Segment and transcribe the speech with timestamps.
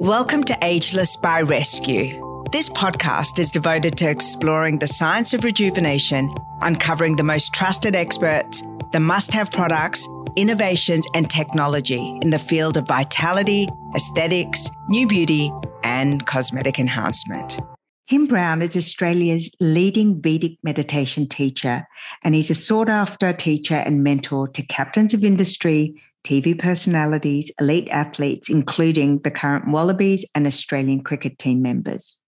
[0.00, 2.44] Welcome to Ageless by Rescue.
[2.50, 8.62] This podcast is devoted to exploring the science of rejuvenation, uncovering the most trusted experts,
[8.92, 15.50] the must have products, innovations, and technology in the field of vitality, aesthetics, new beauty,
[15.84, 17.58] and cosmetic enhancement.
[18.08, 21.86] Tim Brown is Australia's leading Vedic meditation teacher,
[22.22, 25.94] and he's a sought after teacher and mentor to captains of industry,
[26.24, 32.18] TV personalities, elite athletes, including the current Wallabies and Australian cricket team members.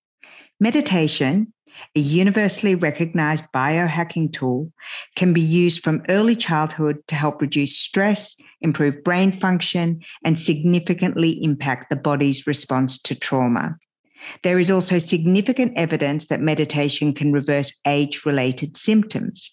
[0.61, 1.53] Meditation,
[1.95, 4.73] a universally recognized biohacking tool,
[5.17, 11.42] can be used from early childhood to help reduce stress, improve brain function, and significantly
[11.42, 13.77] impact the body's response to trauma.
[14.42, 19.53] There is also significant evidence that meditation can reverse age related symptoms.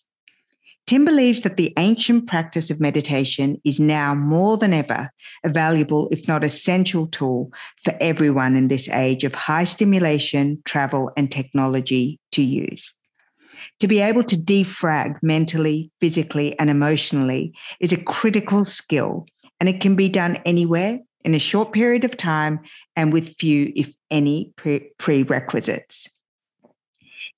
[0.86, 5.10] Tim believes that the ancient practice of meditation is now more than ever
[5.46, 11.10] a valuable, if not essential tool for everyone in this age of high stimulation, travel,
[11.16, 12.94] and technology to use.
[13.80, 19.26] To be able to defrag mentally, physically, and emotionally is a critical skill,
[19.60, 22.60] and it can be done anywhere in a short period of time
[22.96, 26.10] and with few, if any, pre- prerequisites.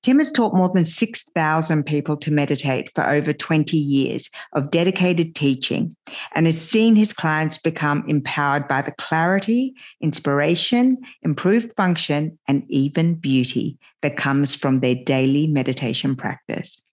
[0.06, 5.34] Tim has taught more than 6,000 people to meditate for over 20 years of dedicated
[5.34, 5.96] teaching
[6.36, 13.16] and has seen his clients become empowered by the clarity, inspiration, improved function, and even
[13.16, 16.84] beauty that comes from their daily meditation practice.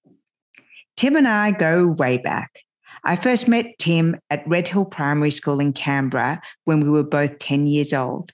[0.97, 2.61] Tim and I go way back.
[3.05, 7.39] I first met Tim at Red Hill Primary School in Canberra when we were both
[7.41, 8.33] 10 years old.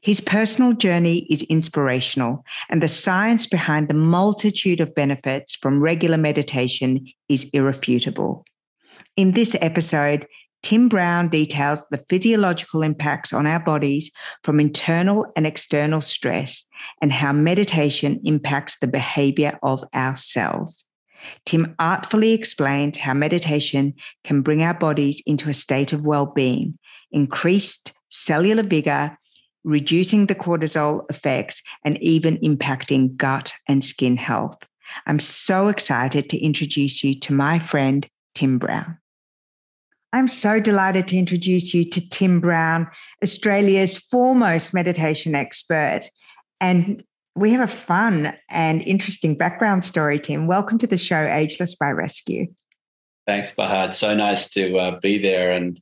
[0.00, 6.18] His personal journey is inspirational, and the science behind the multitude of benefits from regular
[6.18, 8.44] meditation is irrefutable.
[9.16, 10.26] In this episode,
[10.62, 14.10] Tim Brown details the physiological impacts on our bodies
[14.42, 16.64] from internal and external stress
[17.00, 20.84] and how meditation impacts the behavior of our cells.
[21.44, 26.78] Tim artfully explains how meditation can bring our bodies into a state of well being,
[27.12, 29.16] increased cellular vigor,
[29.66, 34.56] reducing the cortisol effects, and even impacting gut and skin health.
[35.06, 38.96] I'm so excited to introduce you to my friend, Tim Brown.
[40.12, 42.86] I'm so delighted to introduce you to Tim Brown,
[43.22, 46.02] Australia's foremost meditation expert.
[46.60, 47.02] And
[47.34, 50.46] we have a fun and interesting background story, Tim.
[50.46, 52.46] Welcome to the show, Ageless by Rescue.
[53.26, 53.92] Thanks, Bahad.
[53.92, 55.50] So nice to uh, be there.
[55.50, 55.80] And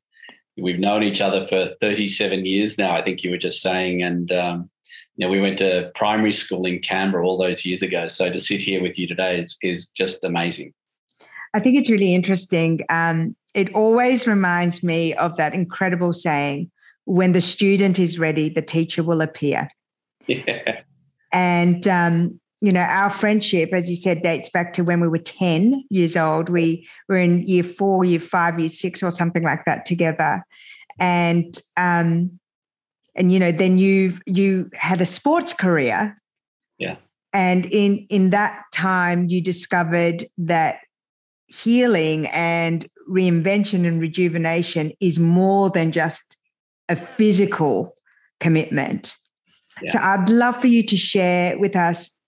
[0.57, 4.03] we've known each other for 37 years now, I think you were just saying.
[4.03, 4.71] And, um,
[5.17, 8.09] you know, we went to primary school in Canberra all those years ago.
[8.09, 10.73] So to sit here with you today is, is just amazing.
[11.55, 12.81] I think it's really interesting.
[12.89, 16.71] Um, it always reminds me of that incredible saying
[17.05, 19.69] when the student is ready, the teacher will appear.
[20.27, 20.81] Yeah.
[21.33, 25.19] And um, you know, our friendship, as you said, dates back to when we were
[25.19, 26.49] 10 years old.
[26.49, 30.43] We were in year four, year five, year six, or something like that together.
[30.99, 32.41] And um,
[33.15, 36.19] and you know, then you you had a sports career.
[36.79, 36.97] Yeah.
[37.35, 40.79] And in in that time you discovered that
[41.47, 46.39] healing and reinvention and rejuvenation is more than just
[46.89, 47.95] a physical
[48.41, 49.17] commitment.
[49.83, 49.91] Yeah.
[49.93, 52.19] So I'd love for you to share with us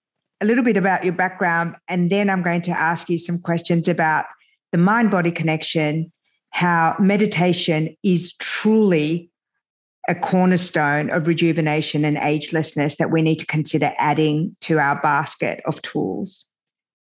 [0.47, 4.27] little bit about your background, and then I'm going to ask you some questions about
[4.73, 6.13] the mind body connection,
[6.51, 9.31] how meditation is truly
[10.09, 15.61] a cornerstone of rejuvenation and agelessness that we need to consider adding to our basket
[15.67, 16.45] of tools.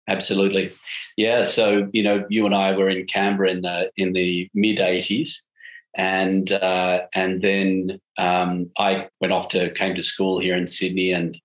[0.08, 0.72] Absolutely,
[1.16, 1.44] yeah.
[1.44, 5.36] So you know, you and I were in Canberra in the in the mid '80s,
[5.96, 11.12] and uh, and then um, I went off to came to school here in Sydney
[11.12, 11.40] and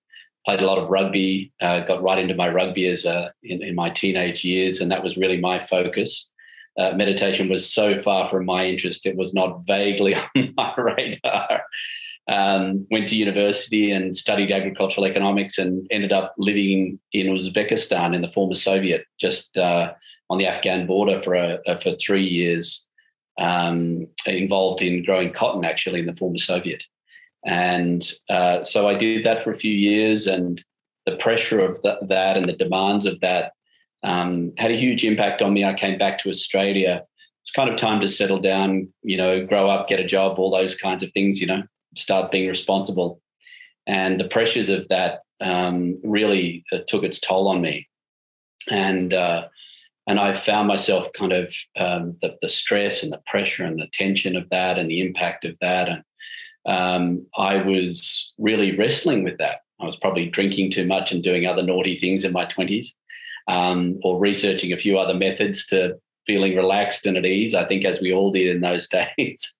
[0.49, 3.75] played a lot of rugby, uh, got right into my rugby as a, in, in,
[3.75, 6.31] my teenage years, and that was really my focus.
[6.75, 11.61] Uh, meditation was so far from my interest; it was not vaguely on my radar.
[12.27, 18.21] Um, went to university and studied agricultural economics, and ended up living in Uzbekistan in
[18.21, 19.93] the former Soviet, just uh,
[20.31, 22.87] on the Afghan border for a, a for three years.
[23.39, 26.85] Um, involved in growing cotton, actually, in the former Soviet.
[27.45, 30.63] And uh, so I did that for a few years, and
[31.05, 33.53] the pressure of th- that and the demands of that
[34.03, 35.63] um, had a huge impact on me.
[35.63, 37.03] I came back to Australia.
[37.43, 40.51] It's kind of time to settle down, you know, grow up, get a job, all
[40.51, 41.63] those kinds of things, you know,
[41.95, 43.21] start being responsible.
[43.87, 47.87] And the pressures of that um, really uh, took its toll on me.
[48.69, 49.47] And uh,
[50.07, 53.87] and I found myself kind of um, the, the stress and the pressure and the
[53.93, 56.03] tension of that and the impact of that and
[56.69, 59.61] um, I was really wrestling with that.
[59.81, 62.87] I was probably drinking too much and doing other naughty things in my 20s,
[63.47, 67.85] um, or researching a few other methods to feeling relaxed and at ease, I think,
[67.85, 68.87] as we all did in those
[69.17, 69.55] days.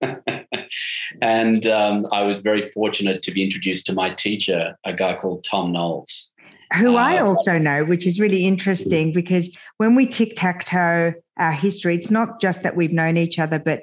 [1.22, 5.44] and um, I was very fortunate to be introduced to my teacher, a guy called
[5.44, 6.30] Tom Knowles.
[6.78, 11.14] Who uh, I also know, which is really interesting because when we tic tac toe
[11.38, 13.82] our history, it's not just that we've known each other, but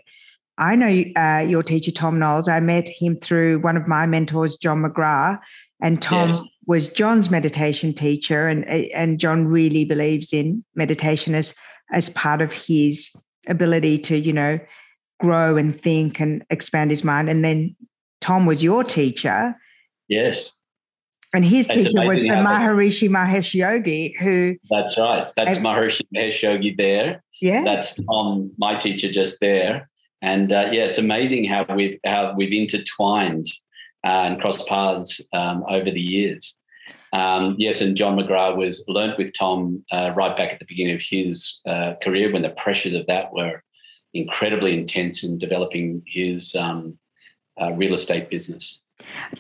[0.59, 2.49] I know uh, your teacher, Tom Knowles.
[2.49, 5.39] I met him through one of my mentors, John McGrath,
[5.83, 6.43] and Tom yes.
[6.67, 11.55] was John's meditation teacher, and and John really believes in meditation as
[11.93, 13.15] as part of his
[13.47, 14.59] ability to, you know,
[15.21, 17.29] grow and think and expand his mind.
[17.29, 17.77] And then
[18.21, 19.57] Tom was your teacher.
[20.09, 20.53] Yes.
[21.35, 24.57] And his That's teacher was the Maharishi Mahesh Yogi, who.
[24.71, 25.29] That's right.
[25.37, 27.23] That's Maharishi Mahesh Yogi there.
[27.41, 27.65] Yeah.
[27.65, 29.89] That's Tom, my teacher, just there.
[30.23, 33.47] And uh, yeah, it's amazing how we've how we've intertwined
[34.05, 36.55] uh, and crossed paths um, over the years.
[37.13, 40.95] Um, yes, and John McGrath was learnt with Tom uh, right back at the beginning
[40.95, 43.63] of his uh, career when the pressures of that were
[44.15, 46.99] incredibly intense in developing his um,
[47.61, 48.81] uh, real estate business.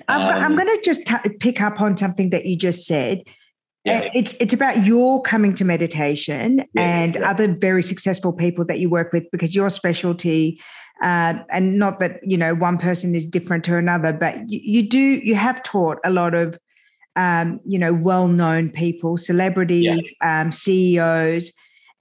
[0.08, 3.22] I'm, I'm um, going to just t- pick up on something that you just said.
[3.86, 4.10] Yeah.
[4.14, 7.30] It's it's about your coming to meditation yeah, and yeah.
[7.30, 10.60] other very successful people that you work with because your specialty
[11.02, 14.88] uh, and not that you know one person is different to another but you, you
[14.88, 16.58] do you have taught a lot of
[17.16, 21.52] um, you know, well-known people, celebrities, um, CEOs,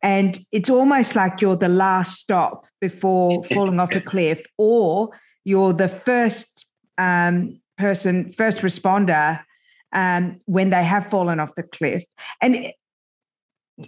[0.01, 5.09] and it's almost like you're the last stop before falling off a cliff, or
[5.45, 6.67] you're the first
[6.97, 9.41] um, person, first responder
[9.93, 12.03] um, when they have fallen off the cliff.
[12.41, 12.71] And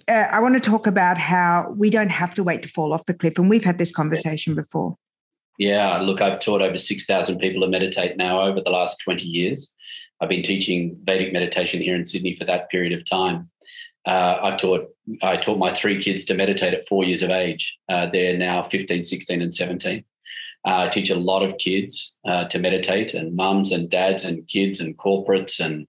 [0.07, 3.05] uh, I want to talk about how we don't have to wait to fall off
[3.05, 4.95] the cliff, and we've had this conversation before.
[5.57, 9.73] Yeah, look, I've taught over 6,000 people to meditate now over the last 20 years.
[10.21, 13.49] I've been teaching Vedic meditation here in Sydney for that period of time.
[14.05, 14.87] Uh, I taught
[15.21, 17.77] I taught my three kids to meditate at four years of age.
[17.89, 20.03] Uh, they're now 15, 16, and 17.
[20.67, 24.45] Uh, I teach a lot of kids uh, to meditate, and mums and dads and
[24.47, 25.87] kids and corporates and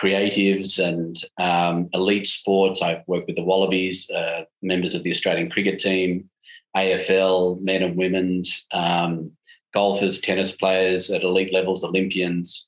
[0.00, 2.82] creatives and um, elite sports.
[2.82, 6.28] I've worked with the Wallabies, uh, members of the Australian cricket team,
[6.76, 9.32] AFL, men and women's, um,
[9.72, 12.66] golfers, tennis players at elite levels, Olympians.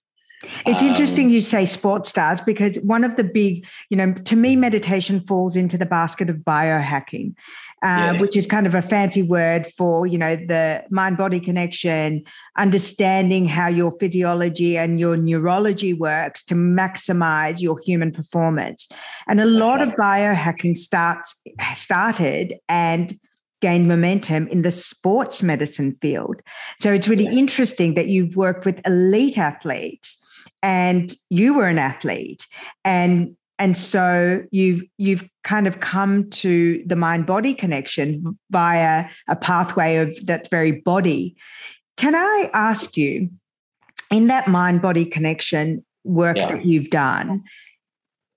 [0.67, 4.37] It's um, interesting you say sports stars because one of the big, you know, to
[4.37, 7.35] me, meditation falls into the basket of biohacking,
[7.83, 8.21] uh, yes.
[8.21, 12.23] which is kind of a fancy word for, you know, the mind body connection,
[12.57, 18.89] understanding how your physiology and your neurology works to maximize your human performance.
[19.27, 21.35] And a lot of biohacking starts
[21.75, 23.19] started and
[23.61, 26.43] gained momentum in the sports medicine field.
[26.81, 30.19] So it's really interesting that you've worked with elite athletes
[30.63, 32.47] and you were an athlete
[32.85, 39.37] and and so you've you've kind of come to the mind body connection via a
[39.37, 41.37] pathway of that's very body
[41.97, 43.31] can i ask you
[44.11, 46.49] in that mind body connection work yeah.
[46.49, 47.45] that you've done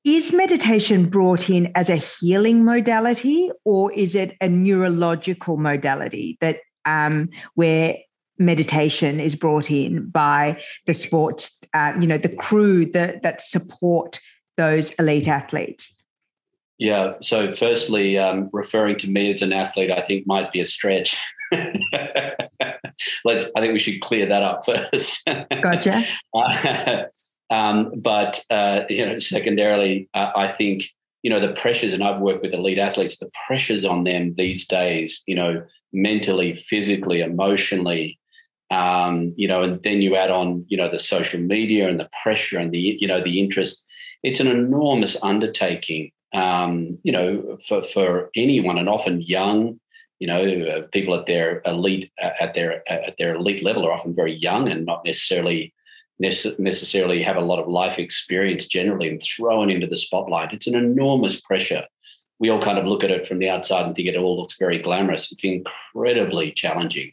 [0.05, 6.59] is meditation brought in as a healing modality or is it a neurological modality that
[6.85, 7.97] um, where
[8.37, 14.19] meditation is brought in by the sports, uh, you know, the crew that that support
[14.57, 15.95] those elite athletes?
[16.77, 17.13] Yeah.
[17.21, 21.17] So, firstly, um, referring to me as an athlete, I think might be a stretch.
[21.51, 23.45] Let's.
[23.55, 25.27] I think we should clear that up first.
[25.61, 26.03] Gotcha.
[27.49, 30.89] um, but uh, you know, secondarily, uh, I think
[31.23, 33.17] you know the pressures, and I've worked with elite athletes.
[33.17, 38.19] The pressures on them these days, you know, mentally, physically, emotionally,
[38.71, 42.09] um, you know, and then you add on, you know, the social media and the
[42.23, 43.84] pressure and the, you know, the interest.
[44.25, 49.79] It's an enormous undertaking, um, you know, for, for anyone and often young,
[50.19, 53.85] you know, uh, people at their elite, uh, at their, uh, at their elite level
[53.85, 55.73] are often very young and not necessarily
[56.17, 60.53] necessarily have a lot of life experience generally and thrown into the spotlight.
[60.53, 61.83] It's an enormous pressure.
[62.39, 64.57] We all kind of look at it from the outside and think it all looks
[64.57, 65.31] very glamorous.
[65.31, 67.11] It's incredibly challenging.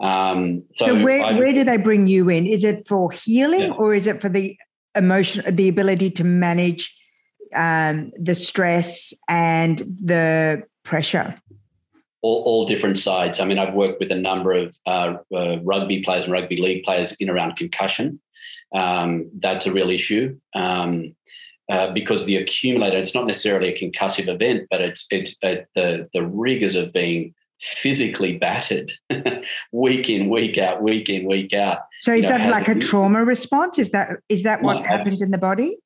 [0.00, 2.46] Um, so, so where, I, where do they bring you in?
[2.46, 3.72] Is it for healing yeah.
[3.72, 4.56] or is it for the
[4.96, 6.94] emotion, the ability to manage
[7.54, 11.40] um, the stress and the pressure?
[12.22, 13.38] All, all, different sides.
[13.38, 16.84] I mean, I've worked with a number of uh, uh, rugby players and rugby league
[16.84, 18.20] players in around concussion.
[18.74, 20.38] Um, that's a real issue.
[20.54, 21.14] Um,
[21.70, 26.08] uh, because the accumulator, it's not necessarily a concussive event, but it's it's uh, the
[26.12, 27.34] the rigors of being
[27.64, 28.92] physically battered
[29.72, 31.78] week in, week out, week in, week out.
[32.00, 33.78] So is you know, that like a trauma response?
[33.78, 35.78] Is that is that what happens in the body?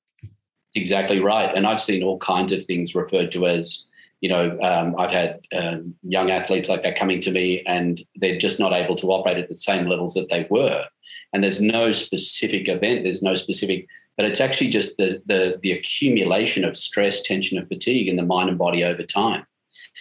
[0.74, 1.54] Exactly right.
[1.54, 3.84] And I've seen all kinds of things referred to as,
[4.20, 8.38] you know, um, I've had um, young athletes like that coming to me and they're
[8.38, 10.84] just not able to operate at the same levels that they were.
[11.32, 15.72] And there's no specific event, there's no specific, but it's actually just the, the, the
[15.72, 19.46] accumulation of stress, tension, and fatigue in the mind and body over time.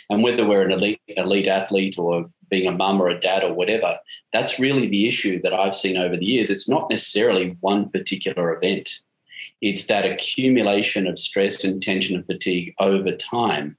[0.10, 3.54] And whether we're an elite, elite athlete or being a mum or a dad or
[3.54, 3.98] whatever,
[4.34, 6.50] that's really the issue that I've seen over the years.
[6.50, 8.90] It's not necessarily one particular event,
[9.62, 13.78] it's that accumulation of stress and tension and fatigue over time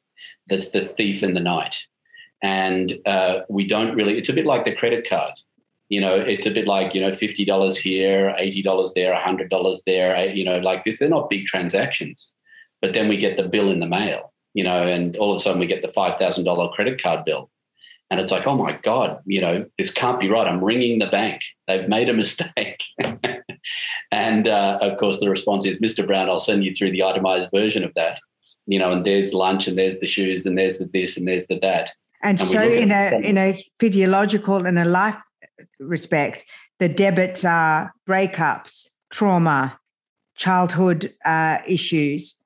[0.48, 1.76] that's the thief in the night.
[2.42, 5.34] And uh, we don't really, it's a bit like the credit card.
[5.88, 10.44] You know, it's a bit like, you know, $50 here, $80 there, $100 there, you
[10.44, 10.98] know, like this.
[10.98, 12.30] They're not big transactions.
[12.82, 15.38] But then we get the bill in the mail you know, and all of a
[15.38, 17.48] sudden we get the $5,000 credit card bill.
[18.10, 20.48] And it's like, oh my God, you know, this can't be right.
[20.48, 21.42] I'm ringing the bank.
[21.68, 22.82] They've made a mistake.
[24.10, 26.04] and uh, of course, the response is, Mr.
[26.04, 28.18] Brown, I'll send you through the itemized version of that.
[28.66, 31.46] You know, and there's lunch, and there's the shoes, and there's the this, and there's
[31.46, 31.92] the that.
[32.24, 35.22] And, and so, in a in a physiological and a life
[35.78, 36.44] respect,
[36.80, 39.78] the debits are breakups, trauma,
[40.36, 42.37] childhood uh, issues,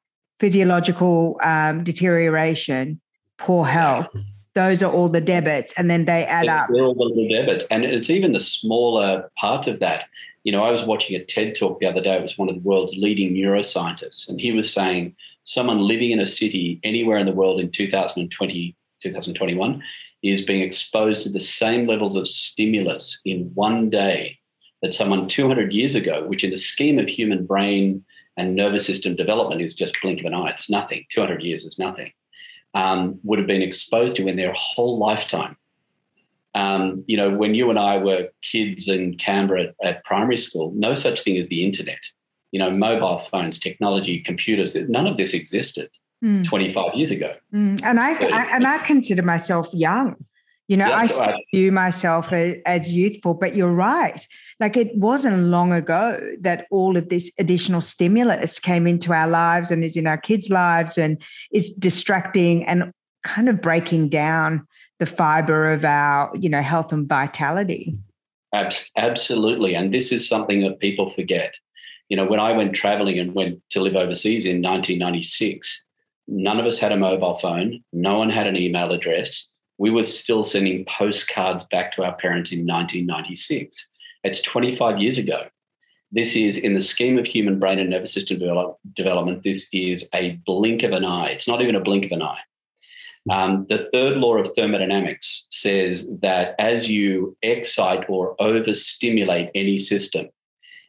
[0.42, 3.00] physiological um, deterioration,
[3.38, 4.08] poor health.
[4.56, 6.66] Those are all the debits, and then they add up.
[6.68, 10.06] They're all the debits, and it's even the smaller part of that.
[10.42, 12.16] You know, I was watching a TED talk the other day.
[12.16, 16.18] It was one of the world's leading neuroscientists, and he was saying someone living in
[16.18, 19.80] a city anywhere in the world in 2020, 2021
[20.24, 24.38] is being exposed to the same levels of stimulus in one day
[24.82, 28.04] that someone 200 years ago, which in the scheme of human brain
[28.36, 30.50] and nervous system development is just blink of an eye.
[30.50, 31.04] It's nothing.
[31.10, 32.12] 200 years is nothing.
[32.74, 35.56] Um, would have been exposed to in their whole lifetime.
[36.54, 40.72] Um, you know, when you and I were kids in Canberra at, at, primary school,
[40.74, 41.98] no such thing as the internet.
[42.50, 45.90] You know, mobile phones, technology, computers, none of this existed
[46.22, 46.44] mm.
[46.44, 47.34] 25 years ago.
[47.54, 47.80] Mm.
[47.82, 50.16] And I, so, I, and I consider myself young.
[50.72, 54.26] You know, I still view myself as, as, youthful, but you're right.
[54.58, 59.70] Like it wasn't long ago that all of this additional stimulus came into our lives
[59.70, 62.90] and is in our kids' lives and is distracting and
[63.22, 64.66] kind of breaking down
[64.98, 67.94] the fiber of our, you know, health and vitality.
[68.54, 69.74] Absolutely.
[69.74, 71.54] And this is something that people forget.
[72.08, 75.84] You know, when I went traveling and went to live overseas in 1996,
[76.28, 79.48] none of us had a mobile phone, no one had an email address
[79.78, 83.86] we were still sending postcards back to our parents in 1996.
[84.24, 85.46] It's 25 years ago.
[86.12, 90.06] This is, in the scheme of human brain and nervous system develop, development, this is
[90.14, 91.28] a blink of an eye.
[91.28, 92.40] It's not even a blink of an eye.
[93.30, 100.28] Um, the third law of thermodynamics says that as you excite or overstimulate any system,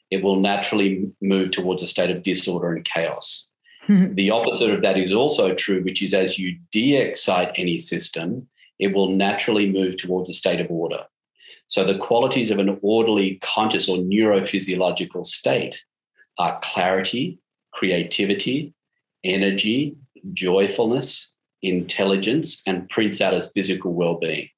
[0.09, 3.49] it will naturally move towards a state of disorder and chaos.
[3.89, 8.47] the opposite of that is also true, which is as you de excite any system,
[8.79, 11.03] it will naturally move towards a state of order.
[11.67, 15.83] So the qualities of an orderly, conscious, or neurophysiological state
[16.37, 17.39] are clarity,
[17.73, 18.73] creativity,
[19.23, 19.95] energy,
[20.33, 24.49] joyfulness, intelligence, and prints out as physical well-being.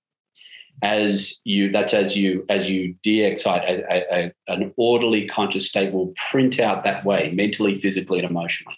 [0.83, 6.13] As you, that's as you as you de-excite, a, a, an orderly, conscious state will
[6.29, 8.77] print out that way, mentally, physically, and emotionally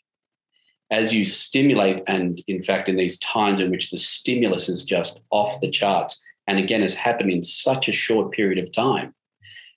[0.89, 5.21] as you stimulate, and in fact, in these times in which the stimulus is just
[5.31, 9.13] off the charts, and again has happened in such a short period of time,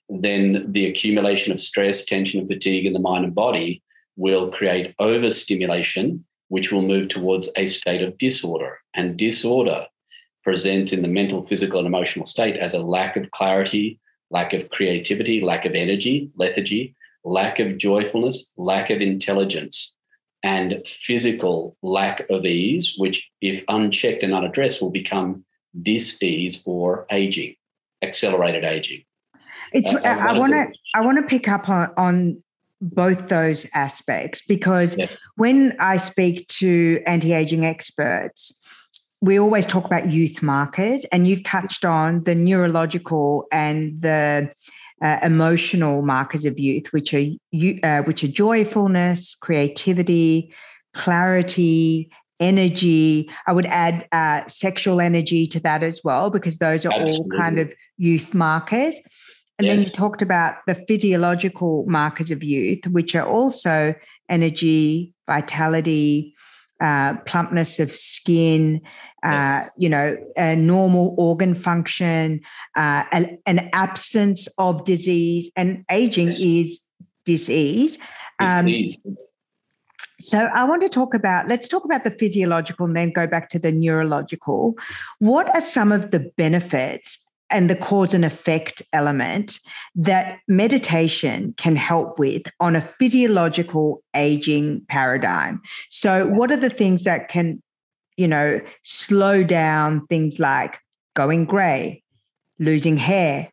[0.09, 3.83] then the accumulation of stress, tension, and fatigue in the mind and body
[4.15, 8.77] will create overstimulation, which will move towards a state of disorder.
[8.93, 9.87] And disorder
[10.43, 13.99] presents in the mental, physical, and emotional state as a lack of clarity,
[14.29, 19.95] lack of creativity, lack of energy, lethargy, lack of joyfulness, lack of intelligence
[20.43, 25.45] and physical lack of ease, which, if unchecked and unaddressed, will become
[25.81, 27.55] dis-ease or aging,
[28.01, 29.03] accelerated aging.
[29.73, 29.93] It's.
[29.93, 30.67] Uh, I want to.
[30.95, 32.43] I want to pick up on, on
[32.81, 35.07] both those aspects because yeah.
[35.35, 38.57] when I speak to anti-aging experts,
[39.21, 44.51] we always talk about youth markers, and you've touched on the neurological and the
[45.01, 47.25] uh, emotional markers of youth, which are
[47.83, 50.53] uh, which are joyfulness, creativity,
[50.93, 53.29] clarity, energy.
[53.47, 57.37] I would add uh, sexual energy to that as well, because those are Absolutely.
[57.37, 58.99] all kind of youth markers.
[59.59, 59.75] And yes.
[59.75, 63.93] then you talked about the physiological markers of youth, which are also
[64.27, 66.33] energy, vitality,
[66.81, 68.81] uh, plumpness of skin,
[69.23, 72.41] uh, you know, a normal organ function,
[72.75, 76.39] uh, an, an, absence of disease, and aging yes.
[76.39, 76.81] is
[77.23, 77.99] disease.
[78.39, 78.67] Um,
[80.19, 83.49] so I want to talk about, let's talk about the physiological and then go back
[83.49, 84.75] to the neurological.
[85.19, 89.59] What are some of the benefits and the cause and effect element
[89.95, 95.61] that meditation can help with on a physiological aging paradigm.
[95.89, 97.61] So, what are the things that can,
[98.17, 100.79] you know, slow down things like
[101.13, 102.03] going gray,
[102.59, 103.51] losing hair,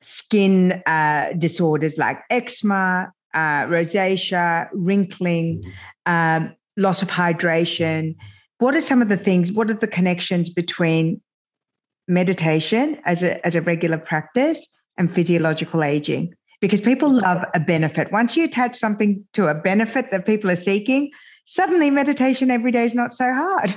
[0.00, 6.44] skin uh, disorders like eczema, uh, rosacea, wrinkling, mm-hmm.
[6.46, 8.16] um, loss of hydration?
[8.58, 9.52] What are some of the things?
[9.52, 11.20] What are the connections between
[12.08, 18.10] meditation as a, as a regular practice and physiological aging because people love a benefit.
[18.10, 21.10] Once you attach something to a benefit that people are seeking,
[21.44, 23.74] suddenly meditation every day is not so hard.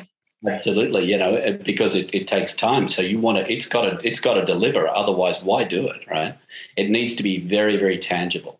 [0.47, 2.87] Absolutely, you know, because it, it takes time.
[2.87, 4.87] So you want to, it's got to, it's got to deliver.
[4.87, 6.35] Otherwise, why do it, right?
[6.77, 8.59] It needs to be very, very tangible.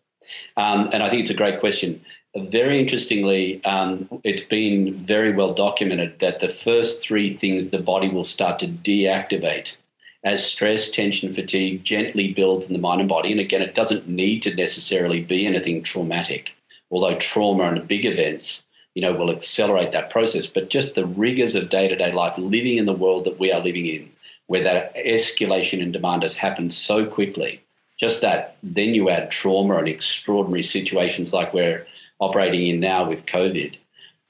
[0.56, 2.00] Um, and I think it's a great question.
[2.34, 8.08] Very interestingly, um, it's been very well documented that the first three things the body
[8.08, 9.76] will start to deactivate
[10.24, 13.32] as stress, tension, fatigue gently builds in the mind and body.
[13.32, 16.52] And again, it doesn't need to necessarily be anything traumatic,
[16.90, 18.62] although trauma and big events,
[18.94, 20.46] you know, will accelerate that process.
[20.46, 23.52] But just the rigors of day to day life, living in the world that we
[23.52, 24.10] are living in,
[24.46, 27.60] where that escalation in demand has happened so quickly,
[27.98, 31.86] just that, then you add trauma and extraordinary situations like where
[32.22, 33.76] operating in now with COVID.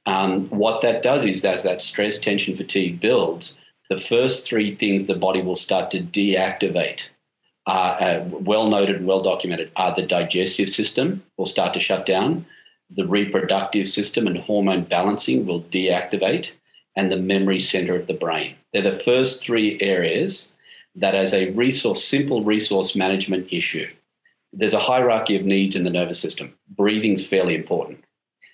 [0.07, 3.59] Um, what that does is, as that stress, tension, fatigue builds,
[3.91, 7.09] the first three things the body will start to deactivate
[7.67, 12.45] are uh, well noted well documented are the digestive system will start to shut down,
[12.91, 16.53] the reproductive system and hormone balancing will deactivate,
[16.97, 18.57] and the memory center of the brain.
[18.73, 20.55] They're the first three areas
[20.97, 23.89] that, as a resource, simple resource management issue,
[24.53, 26.55] there's a hierarchy of needs in the nervous system.
[26.69, 28.05] Breathing's fairly important.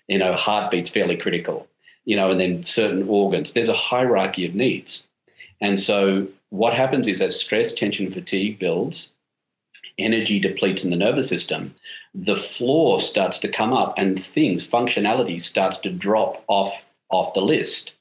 [0.07, 1.67] You know, heartbeat's fairly critical.
[2.05, 3.53] You know, and then certain organs.
[3.53, 5.03] There's a hierarchy of needs.
[5.61, 9.09] And so what happens is as stress, tension, fatigue builds,
[9.99, 11.75] energy depletes in the nervous system,
[12.15, 17.41] the floor starts to come up and things, functionality starts to drop off off the
[17.41, 17.93] list.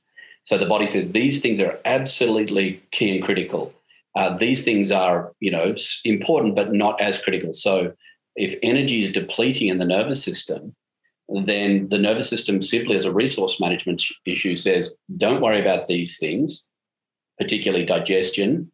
[0.44, 3.74] So the body says these things are absolutely key and critical
[4.18, 7.54] uh, these things are, you know, important but not as critical.
[7.54, 7.94] So
[8.36, 10.76] if energy is depleting in the nervous system,
[11.46, 16.18] then the nervous system simply as a resource management issue says, don't worry about these
[16.18, 16.68] things,
[17.38, 18.72] particularly digestion,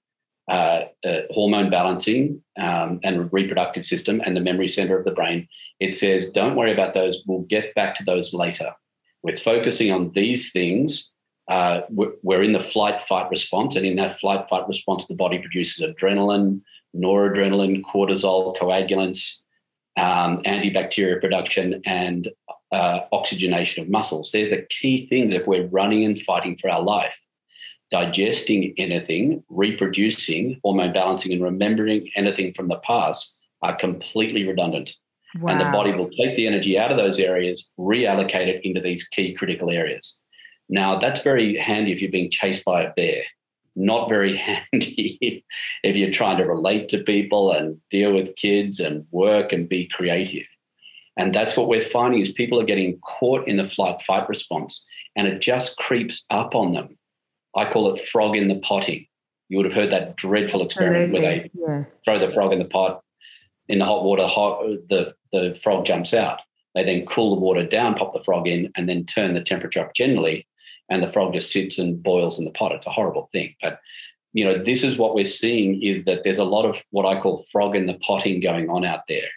[0.49, 5.47] uh, uh, hormone balancing, um, and reproductive system, and the memory center of the brain.
[5.79, 7.21] It says, don't worry about those.
[7.27, 8.71] We'll get back to those later.
[9.23, 11.12] We're focusing on these things
[11.53, 13.75] uh, we're in the flight fight response.
[13.75, 16.61] And in that flight fight response, the body produces adrenaline,
[16.95, 19.41] noradrenaline, cortisol, coagulants,
[19.95, 22.29] um, antibacterial production, and
[22.71, 24.31] uh, oxygenation of muscles.
[24.31, 27.19] They're the key things if we're running and fighting for our life.
[27.91, 34.95] Digesting anything, reproducing, hormone balancing, and remembering anything from the past are completely redundant.
[35.39, 35.51] Wow.
[35.51, 39.07] And the body will take the energy out of those areas, reallocate it into these
[39.07, 40.17] key critical areas.
[40.69, 43.23] Now, that's very handy if you're being chased by a bear,
[43.75, 44.37] not very
[44.71, 45.45] handy
[45.83, 49.89] if you're trying to relate to people and deal with kids and work and be
[49.93, 50.45] creative.
[51.15, 54.83] And that's what we're finding is people are getting caught in the flight fight response
[55.15, 56.97] and it just creeps up on them.
[57.55, 59.05] I call it frog in the potting.
[59.47, 61.83] You would have heard that dreadful experiment where they yeah.
[62.03, 63.03] throw the frog in the pot
[63.69, 66.41] in the hot water, hot, the, the frog jumps out.
[66.75, 69.81] They then cool the water down, pop the frog in, and then turn the temperature
[69.81, 70.47] up generally
[70.89, 72.71] and the frog just sits and boils in the pot.
[72.71, 73.55] It's a horrible thing.
[73.61, 73.79] But
[74.33, 77.21] you know, this is what we're seeing is that there's a lot of what I
[77.21, 79.29] call frog in the potting going on out there.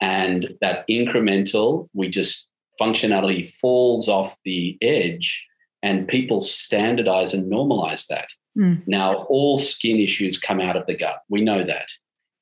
[0.00, 2.46] And that incremental, we just
[2.80, 5.44] functionality falls off the edge
[5.82, 8.28] and people standardize and normalize that.
[8.58, 8.82] Mm.
[8.86, 11.20] Now, all skin issues come out of the gut.
[11.28, 11.88] We know that.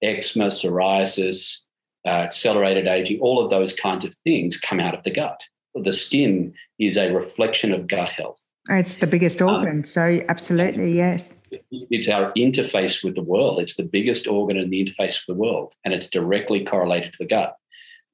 [0.03, 1.59] Eczema, psoriasis,
[2.07, 5.41] uh, accelerated aging, all of those kinds of things come out of the gut
[5.75, 8.47] the skin is a reflection of gut health.
[8.69, 9.79] It's the biggest um, organ.
[9.79, 11.35] Um, so, absolutely, yes.
[11.71, 13.59] It's our interface with the world.
[13.59, 17.19] It's the biggest organ in the interface with the world, and it's directly correlated to
[17.19, 17.57] the gut.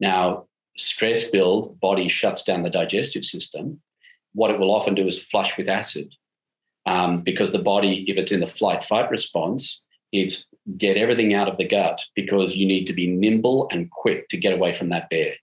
[0.00, 3.80] Now, stress builds, body shuts down the digestive system.
[4.32, 6.14] What it will often do is flush with acid
[6.86, 10.46] um, because the body, if it's in the flight fight response, it's
[10.78, 14.36] get everything out of the gut because you need to be nimble and quick to
[14.36, 15.34] get away from that bear.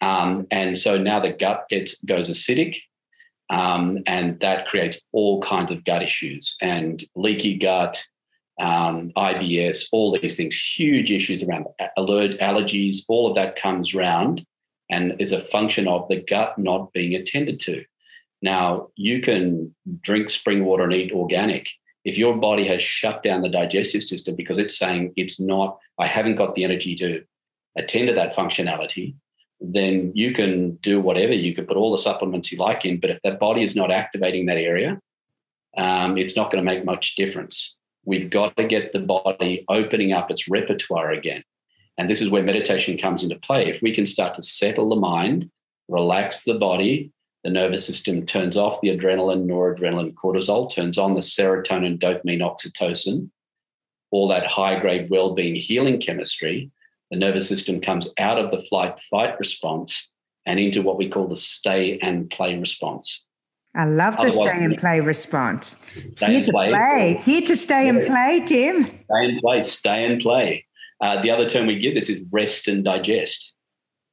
[0.00, 2.76] Um, and so now the gut gets goes acidic.
[3.48, 8.04] Um, and that creates all kinds of gut issues and leaky gut,
[8.60, 14.44] um, IBS, all these things, huge issues around alert allergies, all of that comes round
[14.90, 17.84] and is a function of the gut not being attended to.
[18.42, 21.68] Now, you can drink spring water and eat organic.
[22.04, 26.06] If your body has shut down the digestive system because it's saying it's not, I
[26.06, 27.24] haven't got the energy to
[27.76, 29.14] attend to that functionality,
[29.60, 31.32] then you can do whatever.
[31.32, 33.90] You can put all the supplements you like in, but if that body is not
[33.90, 35.00] activating that area,
[35.76, 37.74] um, it's not going to make much difference.
[38.04, 41.42] We've got to get the body opening up its repertoire again.
[41.98, 43.68] And this is where meditation comes into play.
[43.68, 45.50] If we can start to settle the mind,
[45.88, 51.20] relax the body, the nervous system turns off the adrenaline, noradrenaline, cortisol, turns on the
[51.20, 53.30] serotonin, dopamine, oxytocin,
[54.10, 56.70] all that high grade well being healing chemistry,
[57.10, 60.08] the nervous system comes out of the flight fight response
[60.44, 63.24] and into what we call the stay and play response.
[63.74, 65.76] I love the stay and play response.
[66.18, 66.70] Here to play.
[66.70, 67.20] play.
[67.22, 68.84] Here to stay and play, Tim.
[68.84, 70.64] Stay and play, stay and play.
[71.02, 73.54] Uh, the other term we give this is rest and digest.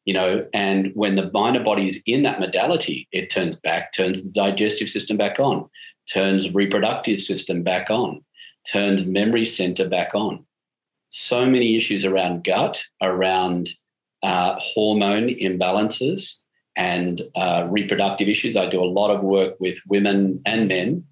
[0.04, 4.22] You know, and when the and body is in that modality, it turns back, turns
[4.22, 5.70] the digestive system back on,
[6.12, 8.22] turns reproductive system back on,
[8.70, 10.46] turns memory center back on
[11.14, 13.70] so many issues around gut, around
[14.24, 16.40] uh, hormone imbalances,
[16.76, 18.58] and uh, reproductive issues.
[18.58, 21.06] I do a lot of work with women and men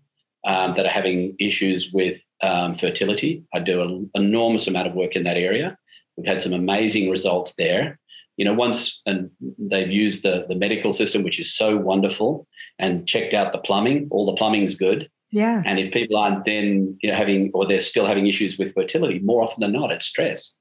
[0.46, 3.44] um, that are having issues with um, fertility.
[3.54, 5.78] I do an enormous amount of work in that area.
[6.18, 8.00] We've had some amazing results there.
[8.38, 12.48] You know, once and they've used the, the medical system, which is so wonderful,
[12.80, 15.12] and checked out the plumbing, all the plumbing is good.
[15.32, 15.63] Yeah.
[15.65, 19.20] And if people aren't then you know having or they're still having issues with fertility,
[19.20, 20.54] more often than not, it's stress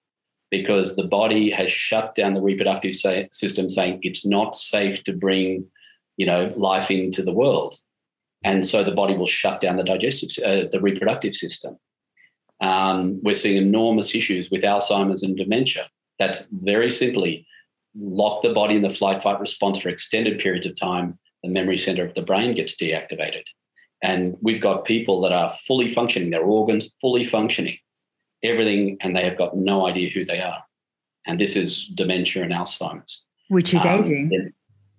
[0.50, 5.66] because the body has shut down the reproductive system, saying it's not safe to bring
[6.16, 7.76] you know life into the world,
[8.44, 11.76] and so the body will shut down the digestive, uh, the reproductive system.
[12.61, 15.88] Um, we're seeing enormous issues with Alzheimer's and dementia.
[16.18, 17.46] That's very simply
[17.96, 21.18] lock the body in the flight fight response for extended periods of time.
[21.42, 23.44] The memory center of the brain gets deactivated.
[24.02, 27.78] And we've got people that are fully functioning, their organs fully functioning,
[28.42, 30.62] everything, and they have got no idea who they are.
[31.26, 33.22] And this is dementia and Alzheimer's.
[33.48, 34.52] Which is um, aging.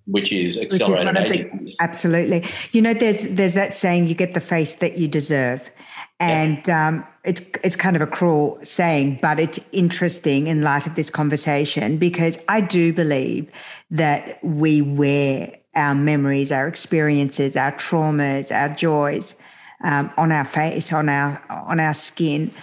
[0.06, 1.66] Which is accelerated which is aging.
[1.66, 2.46] The, absolutely.
[2.74, 5.72] You know, there's there's that saying, you get the face that you deserve.
[6.20, 6.88] And yeah.
[6.88, 11.10] um, it's it's kind of a cruel saying, but it's interesting in light of this
[11.10, 13.50] conversation because I do believe
[13.90, 19.36] that we wear our memories, our experiences, our traumas, our joys
[19.84, 22.54] um, on our face, on our on our skin.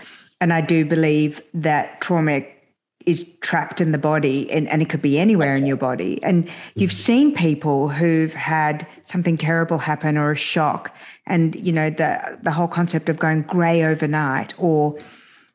[0.40, 2.42] And I do believe that trauma
[3.07, 6.23] is trapped in the body and, and it could be anywhere in your body.
[6.23, 6.94] And you've mm-hmm.
[6.94, 10.94] seen people who've had something terrible happen or a shock.
[11.27, 14.99] And, you know, the the whole concept of going grey overnight or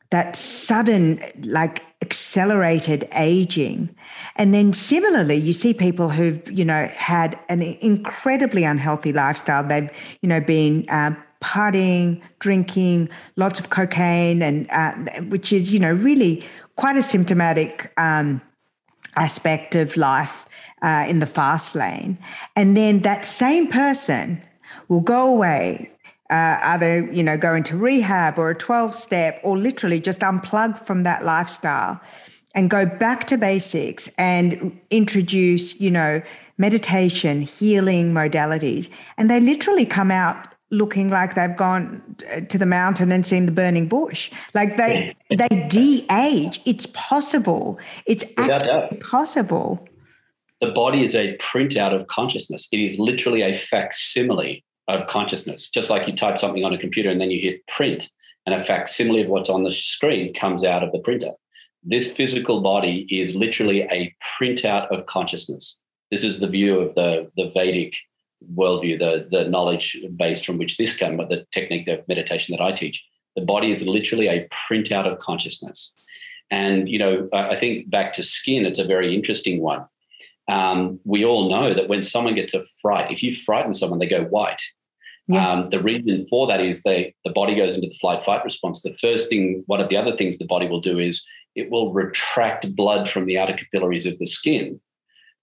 [0.10, 3.90] that sudden like accelerated aging.
[4.36, 9.64] And then similarly you see people who've you know had an incredibly unhealthy lifestyle.
[9.64, 9.90] They've
[10.22, 14.94] you know been uh, partying drinking lots of cocaine and uh,
[15.30, 18.42] which is you know really quite a symptomatic um,
[19.16, 20.46] aspect of life
[20.82, 22.18] uh, in the fast lane.
[22.58, 24.44] And then that same person
[24.90, 25.93] will go away
[26.34, 30.80] uh, either you know go into rehab or a 12 step or literally just unplug
[30.80, 32.02] from that lifestyle
[32.56, 36.22] and go back to basics and introduce you know
[36.58, 38.90] meditation healing modalities?
[39.18, 42.02] And they literally come out looking like they've gone
[42.50, 44.32] to the mountain and seen the burning bush.
[44.56, 46.62] Like they they de-age.
[46.66, 47.78] It's possible.
[48.08, 49.88] It's actually possible.
[50.62, 52.70] The body is a printout of consciousness.
[52.72, 55.70] It is literally a facsimile of consciousness.
[55.70, 58.10] Just like you type something on a computer and then you hit print,
[58.46, 61.32] and a facsimile of what's on the screen comes out of the printer.
[61.84, 65.80] This physical body is literally a printout of consciousness.
[66.12, 67.96] This is the view of the, the Vedic
[68.56, 72.64] worldview, the, the knowledge base from which this comes, but the technique of meditation that
[72.64, 73.04] I teach.
[73.36, 75.96] The body is literally a printout of consciousness.
[76.52, 79.86] And, you know, I think back to skin, it's a very interesting one
[80.50, 84.08] um, we all know that when someone gets a fright, if you frighten someone, they
[84.08, 84.62] go white.
[85.28, 85.50] Yeah.
[85.50, 88.82] Um, the reason for that is they, the body goes into the flight fight response.
[88.82, 91.24] The first thing, one of the other things the body will do is
[91.56, 94.82] it will retract blood from the outer capillaries of the skin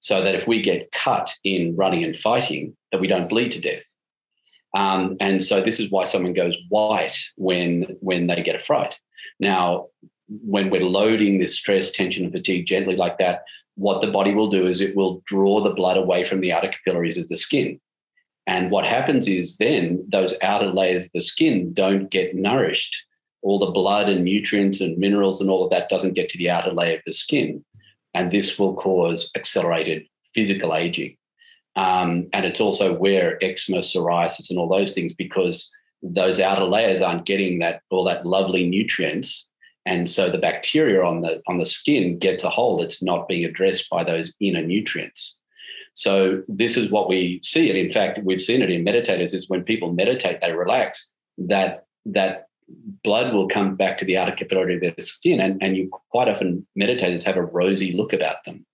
[0.00, 3.60] so that if we get cut in running and fighting, that we don't bleed to
[3.60, 3.84] death.
[4.76, 8.98] Um, and so this is why someone goes white when when they get a fright.
[9.40, 9.88] Now,
[10.28, 13.42] when we're loading this stress, tension, and fatigue gently like that,
[13.76, 16.68] what the body will do is it will draw the blood away from the outer
[16.68, 17.80] capillaries of the skin.
[18.46, 23.04] And what happens is then those outer layers of the skin don't get nourished.
[23.42, 26.50] All the blood and nutrients and minerals and all of that doesn't get to the
[26.50, 27.64] outer layer of the skin.
[28.12, 30.04] And this will cause accelerated
[30.34, 31.16] physical aging.
[31.76, 35.70] Um, and it's also where eczema, psoriasis, and all those things, because
[36.02, 39.49] those outer layers aren't getting that all that lovely nutrients
[39.90, 43.44] and so the bacteria on the on the skin gets a hold it's not being
[43.44, 45.36] addressed by those inner nutrients.
[45.94, 49.48] So this is what we see and in fact we've seen it in meditators is
[49.48, 52.46] when people meditate they relax that that
[53.02, 56.28] blood will come back to the outer capillary of their skin and, and you quite
[56.28, 58.64] often meditators have a rosy look about them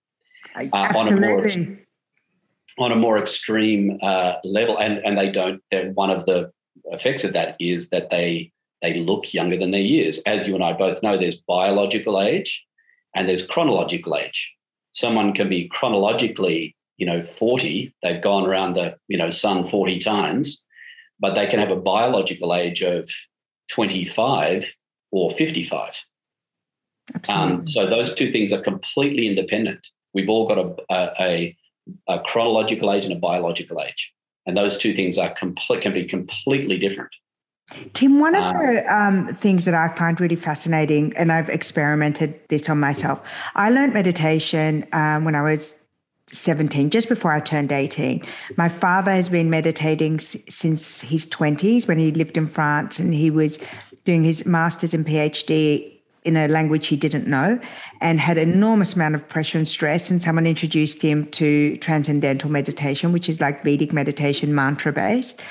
[0.55, 1.47] uh, on a more
[2.79, 4.77] on a more extreme uh, level.
[4.77, 5.61] And and they don't
[5.95, 6.51] one of the
[6.91, 10.19] effects of that is that they they look younger than their years.
[10.19, 12.63] As you and I both know, there's biological age
[13.15, 14.53] and there's chronological age.
[14.91, 19.99] Someone can be chronologically, you know, 40, they've gone around the, you know, sun 40
[19.99, 20.65] times,
[21.19, 23.09] but they can have a biological age of
[23.69, 24.73] 25
[25.11, 25.93] or 55.
[27.29, 29.87] Um, so those two things are completely independent.
[30.13, 31.57] We've all got a, a,
[32.07, 34.11] a chronological age and a biological age.
[34.45, 37.11] And those two things are complete, can be completely different.
[37.93, 42.39] Tim, one of um, the um, things that I find really fascinating, and I've experimented
[42.47, 43.21] this on myself,
[43.55, 45.77] I learned meditation um, when I was
[46.31, 48.25] 17, just before I turned 18.
[48.57, 53.13] My father has been meditating s- since his 20s when he lived in France and
[53.13, 53.59] he was
[54.05, 57.57] doing his master's and PhD in a language he didn't know
[58.01, 60.11] and had an enormous amount of pressure and stress.
[60.11, 65.41] And someone introduced him to transcendental meditation, which is like Vedic meditation, mantra based.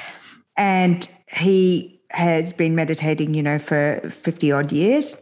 [0.58, 5.16] And he has been meditating, you know, for 50 odd years.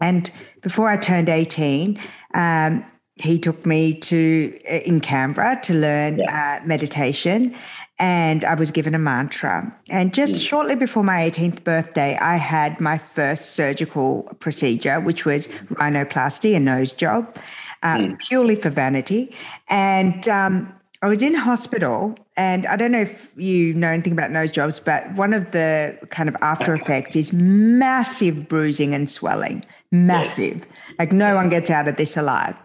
[0.00, 1.98] And before I turned 18,
[2.34, 2.84] um,
[3.16, 6.60] he took me to in Canberra to learn yeah.
[6.60, 7.54] uh, meditation
[7.98, 9.74] and I was given a mantra.
[9.88, 10.46] And just mm.
[10.46, 16.60] shortly before my 18th birthday, I had my first surgical procedure, which was rhinoplasty, a
[16.60, 17.36] nose job,
[17.82, 18.18] um, mm.
[18.18, 19.34] purely for vanity.
[19.68, 24.30] And um, I was in hospital, and I don't know if you know anything about
[24.30, 29.66] nose jobs, but one of the kind of after effects is massive bruising and swelling.
[29.92, 30.56] Massive.
[30.56, 30.94] Yes.
[30.98, 32.56] Like no one gets out of this alive.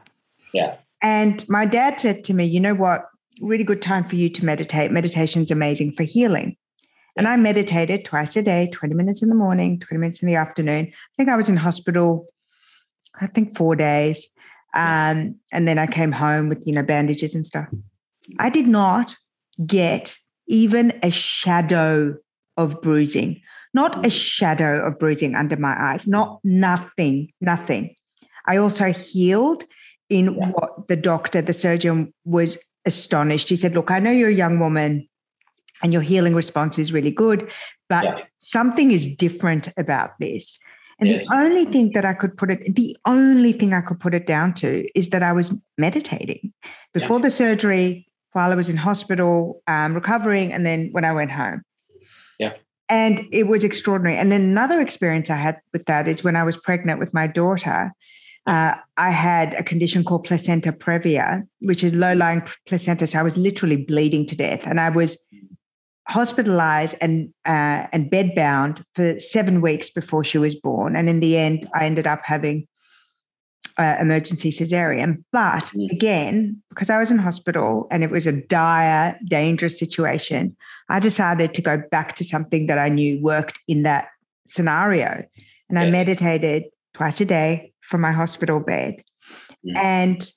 [0.53, 0.77] Yeah.
[1.01, 3.09] And my dad said to me, you know what?
[3.41, 4.89] really good time for you to meditate.
[4.89, 6.55] Meditation's amazing for healing.
[7.17, 10.35] And I meditated twice a day, 20 minutes in the morning, 20 minutes in the
[10.35, 10.87] afternoon.
[10.87, 12.27] I think I was in hospital,
[13.19, 14.29] I think four days.
[14.73, 17.67] Um, and then I came home with, you know, bandages and stuff.
[18.37, 19.15] I did not
[19.65, 22.15] get even a shadow
[22.57, 23.41] of bruising,
[23.73, 24.11] not a mm.
[24.11, 27.95] shadow of bruising under my eyes, not nothing, nothing.
[28.47, 29.63] I also healed
[30.09, 30.49] in yeah.
[30.49, 33.49] what the doctor, the surgeon was astonished.
[33.49, 35.07] He said, Look, I know you're a young woman
[35.83, 37.51] and your healing response is really good,
[37.87, 38.17] but yeah.
[38.37, 40.59] something is different about this.
[40.99, 41.27] And yes.
[41.27, 44.27] the only thing that I could put it, the only thing I could put it
[44.27, 46.51] down to is that I was meditating
[46.93, 47.23] before yeah.
[47.23, 51.63] the surgery, while I was in hospital, um, recovering, and then when I went home.
[52.39, 52.53] Yeah.
[52.87, 54.17] And it was extraordinary.
[54.17, 57.27] And then another experience I had with that is when I was pregnant with my
[57.27, 57.91] daughter
[58.49, 63.05] uh, I had a condition called placenta previa, which is low lying placenta.
[63.05, 65.23] So I was literally bleeding to death, and I was
[66.07, 70.95] hospitalized and uh, and bedbound for seven weeks before she was born.
[70.95, 72.67] And in the end, I ended up having
[73.77, 75.23] uh, emergency cesarean.
[75.31, 75.89] But mm.
[75.91, 80.55] again, because I was in hospital and it was a dire, dangerous situation,
[80.89, 84.09] I decided to go back to something that I knew worked in that
[84.47, 85.23] scenario.
[85.69, 89.03] And I meditated twice a day from my hospital bed.
[89.75, 90.31] And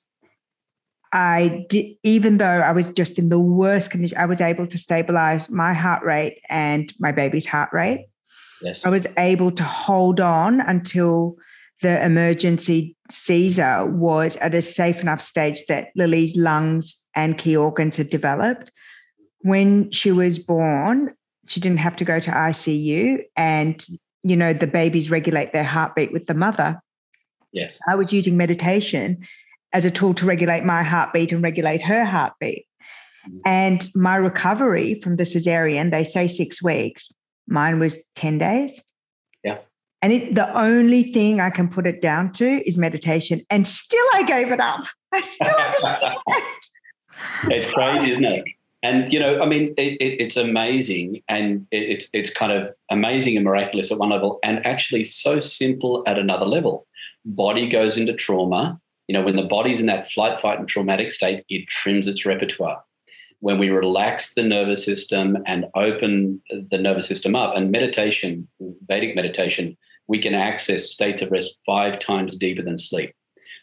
[1.11, 4.77] I did, even though I was just in the worst condition, I was able to
[4.77, 8.07] stabilize my heart rate and my baby's heart rate.
[8.61, 8.85] Yes.
[8.85, 11.35] I was able to hold on until
[11.83, 17.97] the emergency Caesar was at a safe enough stage that Lily's lungs and key organs
[17.97, 18.71] had developed.
[19.41, 21.13] When she was born,
[21.47, 23.85] she didn't have to go to ICU, and
[24.23, 26.79] you know the babies regulate their heartbeat with the mother.
[27.51, 27.77] Yes.
[27.87, 29.27] I was using meditation
[29.73, 32.65] as a tool to regulate my heartbeat and regulate her heartbeat.
[33.45, 37.11] And my recovery from the cesarean, they say six weeks.
[37.47, 38.81] Mine was 10 days.
[39.43, 39.59] Yeah.
[40.03, 43.41] And it, the only thing I can put it down to is meditation.
[43.49, 44.85] And still I gave it up.
[45.11, 46.17] I still haven't
[47.45, 48.43] It's crazy, isn't it?
[48.83, 52.73] And you know, I mean, it, it, it's amazing, and it, it's it's kind of
[52.91, 56.85] amazing and miraculous at one level, and actually so simple at another level
[57.25, 58.79] body goes into trauma.
[59.07, 62.25] You know, when the body's in that flight, fight, and traumatic state, it trims its
[62.25, 62.83] repertoire.
[63.39, 68.47] when we relax the nervous system and open the nervous system up, and meditation,
[68.87, 73.13] Vedic meditation, we can access states of rest five times deeper than sleep.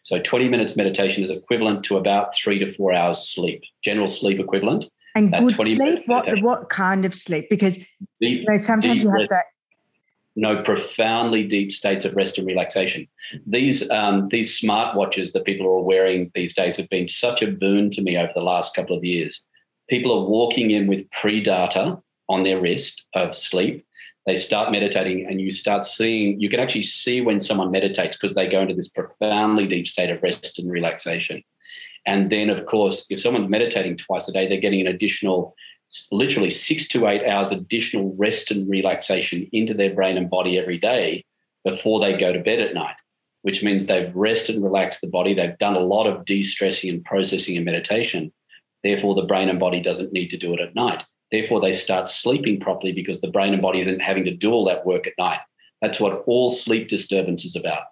[0.02, 4.40] So 20 minutes meditation is equivalent to about three to four hours sleep, general sleep
[4.40, 4.86] equivalent.
[5.14, 7.48] And good sleep, what what kind of sleep?
[7.50, 7.86] Because deep,
[8.20, 9.44] you know, sometimes you have rest, that.
[10.36, 13.08] No, profoundly deep states of rest and relaxation.
[13.44, 17.48] These um, these smart watches that people are wearing these days have been such a
[17.48, 19.42] boon to me over the last couple of years.
[19.88, 21.98] People are walking in with pre-data
[22.28, 23.84] on their wrist of sleep
[24.26, 28.34] they start meditating and you start seeing you can actually see when someone meditates because
[28.34, 31.42] they go into this profoundly deep state of rest and relaxation.
[32.06, 35.54] And then of course if someone's meditating twice a day they're getting an additional
[36.12, 40.78] literally six to eight hours additional rest and relaxation into their brain and body every
[40.78, 41.24] day
[41.64, 42.94] before they go to bed at night
[43.42, 47.04] which means they've rested and relaxed the body they've done a lot of de-stressing and
[47.04, 48.32] processing and meditation
[48.84, 51.02] therefore the brain and body doesn't need to do it at night
[51.32, 54.64] Therefore, they start sleeping properly because the brain and body isn't having to do all
[54.66, 55.40] that work at night.
[55.80, 57.84] That's what all sleep disturbance is about.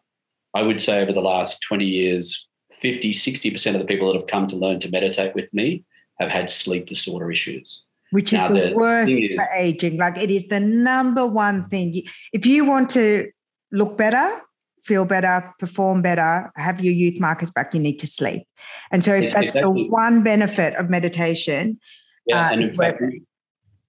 [0.54, 4.28] I would say over the last 20 years, 50, 60% of the people that have
[4.28, 5.84] come to learn to meditate with me
[6.18, 7.84] have had sleep disorder issues.
[8.10, 9.98] Which is the, the worst is, for aging.
[9.98, 12.02] Like it is the number one thing.
[12.32, 13.30] If you want to
[13.70, 14.40] look better,
[14.84, 18.44] feel better, perform better, have your youth markers back, you need to sleep.
[18.90, 19.84] And so if yeah, that's exactly.
[19.84, 21.78] the one benefit of meditation,
[22.26, 23.02] yeah, uh, and in fact,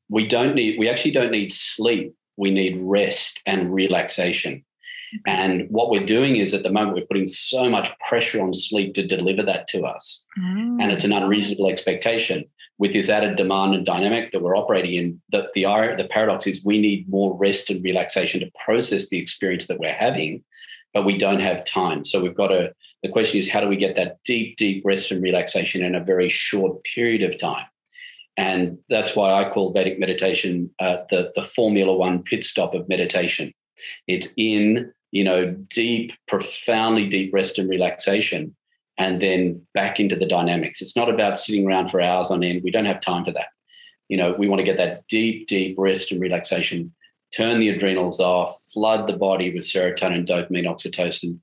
[0.09, 2.13] we don't need we actually don't need sleep.
[2.37, 4.63] We need rest and relaxation.
[5.25, 8.93] And what we're doing is at the moment we're putting so much pressure on sleep
[8.93, 10.23] to deliver that to us.
[10.37, 10.81] Mm.
[10.81, 12.45] and it's an unreasonable expectation.
[12.77, 15.63] With this added demand and dynamic that we're operating in the, the,
[15.97, 19.93] the paradox is we need more rest and relaxation to process the experience that we're
[19.93, 20.43] having
[20.93, 22.03] but we don't have time.
[22.03, 25.11] So we've got to the question is how do we get that deep deep rest
[25.11, 27.65] and relaxation in a very short period of time
[28.39, 32.87] and that's why I call Vedic meditation uh, the, the Formula One pit stop of
[32.87, 33.53] meditation.
[34.07, 38.55] It's in, you know, deep, profoundly deep rest and relaxation,
[38.97, 40.81] and then back into the dynamics.
[40.81, 42.61] It's not about sitting around for hours on end.
[42.63, 43.49] We don't have time for that.
[44.07, 46.95] You know, we want to get that deep, deep rest and relaxation,
[47.35, 51.39] turn the adrenals off, flood the body with serotonin, dopamine, oxytocin,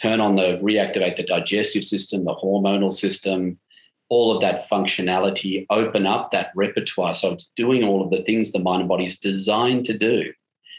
[0.00, 3.58] turn on the, reactivate the digestive system, the hormonal system,
[4.08, 7.14] all of that functionality, open up that repertoire.
[7.14, 10.32] So it's doing all of the things the mind and body is designed to do.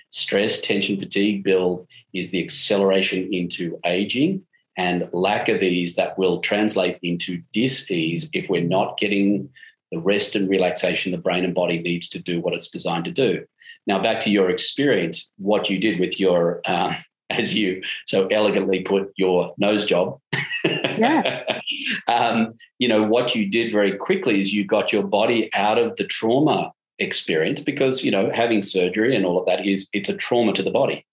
[0.10, 4.44] Stress, tension, fatigue build is the acceleration into aging
[4.78, 9.50] and lack of ease that will translate into dis-ease if we're not getting
[9.92, 13.12] the rest and relaxation the brain and body needs to do what it's designed to
[13.12, 13.46] do.
[13.88, 16.96] Now, back to your experience, what you did with your, um,
[17.30, 20.20] as you so elegantly put, your nose job.
[20.64, 21.44] Yeah.
[22.08, 25.96] um, you know, what you did very quickly is you got your body out of
[25.98, 30.16] the trauma experience because, you know, having surgery and all of that is it's a
[30.16, 31.06] trauma to the body.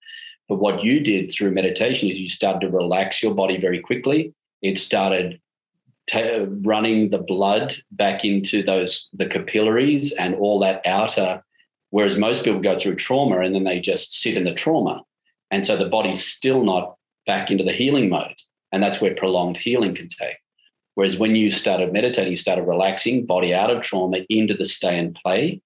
[0.47, 4.33] But what you did through meditation is you started to relax your body very quickly.
[4.61, 5.39] It started
[6.07, 11.43] t- running the blood back into those the capillaries and all that outer.
[11.89, 15.03] Whereas most people go through trauma and then they just sit in the trauma,
[15.55, 18.35] and so the body's still not back into the healing mode,
[18.73, 20.35] and that's where prolonged healing can take.
[20.95, 24.99] Whereas when you started meditating, you started relaxing, body out of trauma into the stay
[24.99, 25.61] and play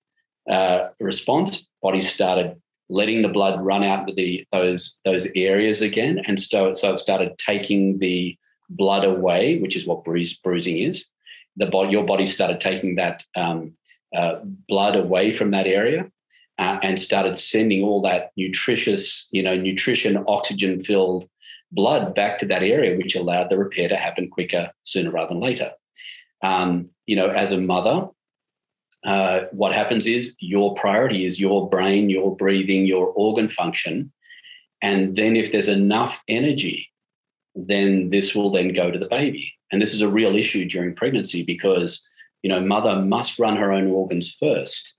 [0.47, 1.67] uh, response.
[1.81, 6.75] Body started letting the blood run out to the those those areas again, and so
[6.75, 8.37] so it started taking the
[8.69, 11.07] blood away, which is what bruise, bruising is.
[11.57, 13.73] The body, your body started taking that um,
[14.15, 14.35] uh,
[14.67, 16.11] blood away from that area,
[16.59, 21.27] uh, and started sending all that nutritious, you know, nutrition, oxygen filled
[21.71, 25.39] blood back to that area, which allowed the repair to happen quicker, sooner rather than
[25.39, 25.71] later.
[26.43, 28.07] Um, you know, as a mother,
[29.05, 34.11] uh, what happens is your priority is your brain, your breathing, your organ function.
[34.81, 36.89] And then if there's enough energy,
[37.55, 39.53] then this will then go to the baby.
[39.71, 42.05] And this is a real issue during pregnancy because,
[42.41, 44.95] you know, mother must run her own organs first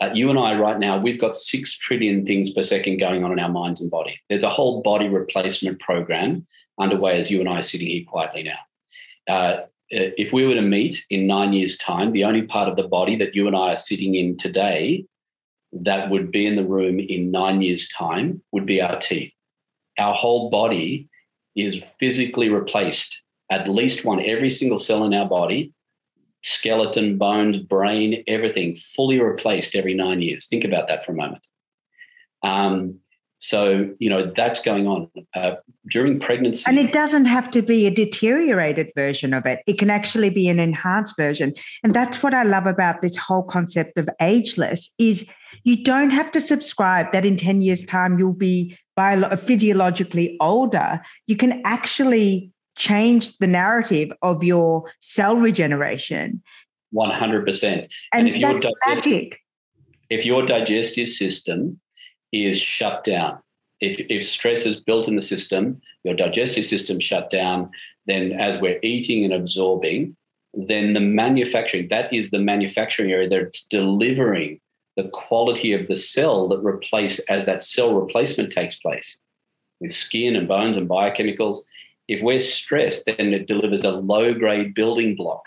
[0.00, 3.32] uh, you and I right now, we've got six trillion things per second going on
[3.32, 4.20] in our minds and body.
[4.28, 6.46] There's a whole body replacement program
[6.78, 8.58] underway as you and I are sitting here quietly now.
[9.28, 12.88] Uh, if we were to meet in nine years' time, the only part of the
[12.88, 15.06] body that you and I are sitting in today
[15.72, 19.32] that would be in the room in nine years' time would be our teeth.
[19.98, 21.08] Our whole body
[21.54, 25.72] is physically replaced, at least one, every single cell in our body
[26.46, 30.46] skeleton, bones, brain, everything fully replaced every nine years.
[30.46, 31.46] Think about that for a moment.
[32.42, 33.00] Um,
[33.38, 35.56] So, you know, that's going on uh,
[35.90, 36.64] during pregnancy.
[36.66, 40.48] And it doesn't have to be a deteriorated version of it, it can actually be
[40.48, 41.52] an enhanced version.
[41.82, 45.28] And that's what I love about this whole concept of ageless is
[45.64, 51.02] you don't have to subscribe that in 10 years time you'll be bio- physiologically older.
[51.26, 56.42] You can actually change the narrative of your cell regeneration.
[56.94, 57.64] 100%.
[57.64, 59.40] And, and if that's magic.
[60.08, 61.80] If your digestive system
[62.32, 63.38] is shut down.
[63.80, 67.70] If, if stress is built in the system, your digestive system shut down,
[68.06, 70.16] then as we're eating and absorbing,
[70.54, 74.60] then the manufacturing, that is the manufacturing area that's delivering
[74.96, 79.18] the quality of the cell that replace as that cell replacement takes place
[79.80, 81.58] with skin and bones and biochemicals.
[82.08, 85.42] If we're stressed, then it delivers a low grade building block,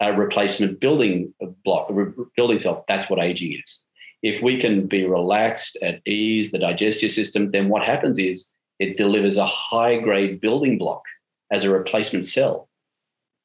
[0.00, 2.84] a replacement building block, a building cell.
[2.88, 3.80] That's what aging is
[4.22, 8.46] if we can be relaxed at ease, the digestive system, then what happens is
[8.78, 11.02] it delivers a high grade building block
[11.50, 12.68] as a replacement cell.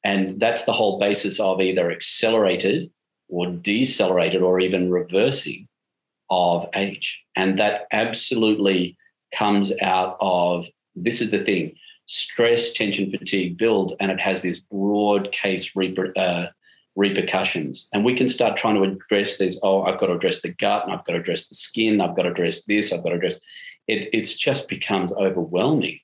[0.04, 2.90] And that's the whole basis of either accelerated
[3.28, 5.66] or decelerated or even reversing
[6.30, 7.20] of age.
[7.34, 8.96] And that absolutely
[9.34, 11.74] comes out of this is the thing
[12.08, 16.46] stress, tension, fatigue builds, and it has this broad case uh,
[16.96, 17.88] repercussions.
[17.92, 19.60] And we can start trying to address these.
[19.62, 22.16] Oh, I've got to address the gut, and I've got to address the skin, I've
[22.16, 23.38] got to address this, I've got to address.
[23.86, 26.00] It it's just becomes overwhelming.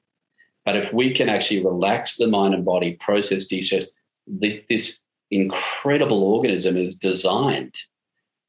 [0.65, 3.89] But if we can actually relax the mind and body, process de-stress,
[4.27, 5.01] this
[5.31, 7.75] incredible organism is designed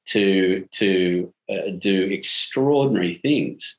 [0.07, 3.77] to to uh, do extraordinary things.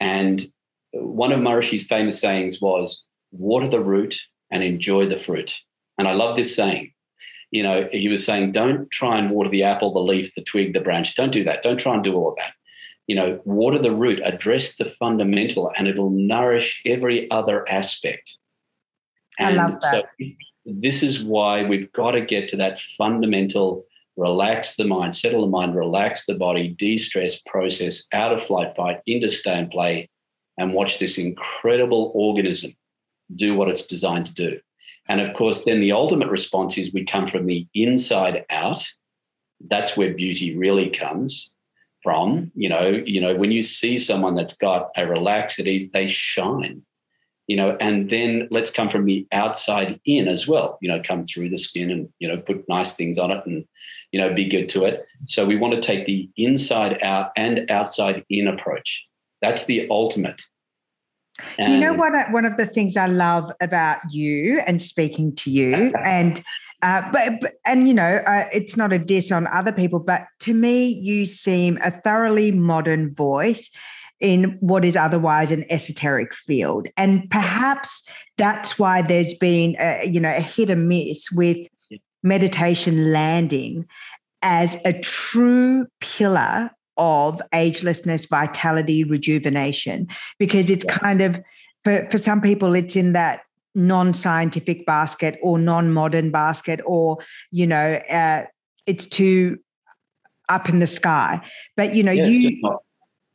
[0.00, 0.46] And
[0.92, 4.20] one of Maharishi's famous sayings was, "Water the root
[4.50, 5.58] and enjoy the fruit."
[5.98, 6.92] And I love this saying
[7.52, 10.72] you know, he was saying, don't try and water the apple, the leaf, the twig,
[10.72, 11.14] the branch.
[11.14, 11.62] Don't do that.
[11.62, 12.54] Don't try and do all of that.
[13.06, 18.38] You know, water the root, address the fundamental, and it'll nourish every other aspect.
[19.38, 20.04] And I love that.
[20.18, 20.26] So
[20.64, 23.84] this is why we've got to get to that fundamental
[24.16, 28.74] relax the mind, settle the mind, relax the body, de stress, process out of flight,
[28.76, 30.08] fight, into stay and play,
[30.58, 32.74] and watch this incredible organism
[33.34, 34.60] do what it's designed to do.
[35.08, 38.84] And of course, then the ultimate response is we come from the inside out.
[39.68, 41.52] That's where beauty really comes
[42.02, 42.50] from.
[42.54, 46.08] You know, you know, when you see someone that's got a relaxed at ease, they
[46.08, 46.82] shine.
[47.48, 50.78] You know, and then let's come from the outside in as well.
[50.80, 53.64] You know, come through the skin and you know put nice things on it and
[54.12, 55.04] you know be good to it.
[55.26, 59.04] So we want to take the inside out and outside in approach.
[59.40, 60.40] That's the ultimate.
[61.58, 62.12] And you know what?
[62.30, 66.42] One of the things I love about you and speaking to you, and
[66.82, 70.26] uh, but, but, and you know, uh, it's not a diss on other people, but
[70.40, 73.70] to me, you seem a thoroughly modern voice
[74.20, 78.04] in what is otherwise an esoteric field, and perhaps
[78.38, 81.58] that's why there's been a, you know a hit and miss with
[82.22, 83.86] meditation landing
[84.42, 91.40] as a true pillar of agelessness, vitality, rejuvenation, because it's kind of
[91.84, 93.42] for, for some people, it's in that
[93.74, 97.18] non-scientific basket or non-modern basket, or
[97.50, 98.44] you know, uh,
[98.86, 99.58] it's too
[100.48, 101.40] up in the sky.
[101.76, 102.82] But you know, yeah, you not,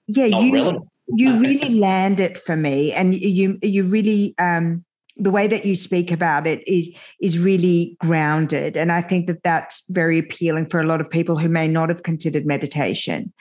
[0.08, 0.88] yeah, not you relevant.
[1.08, 4.86] you really land it for me, and you you really um,
[5.20, 6.90] the way that you speak about it is
[7.22, 8.78] is really grounded.
[8.78, 11.90] And i think that that's very appealing for a lot of people who may not
[11.90, 13.34] have considered meditation.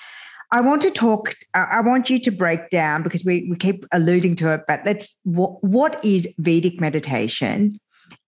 [0.52, 4.36] I want to talk i want you to break down because we, we keep alluding
[4.36, 7.78] to it but let's what, what is vedic meditation?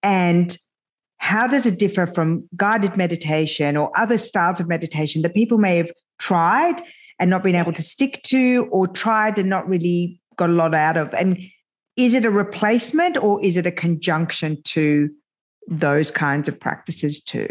[0.02, 0.56] And
[1.18, 5.76] how does it differ from guided meditation or other styles of meditation that people may
[5.76, 6.80] have tried
[7.18, 10.74] and not been able to stick to or tried and not really got a lot
[10.74, 11.12] out of?
[11.14, 11.38] And
[11.98, 15.10] is it a replacement or is it a conjunction to
[15.66, 17.48] those kinds of practices too?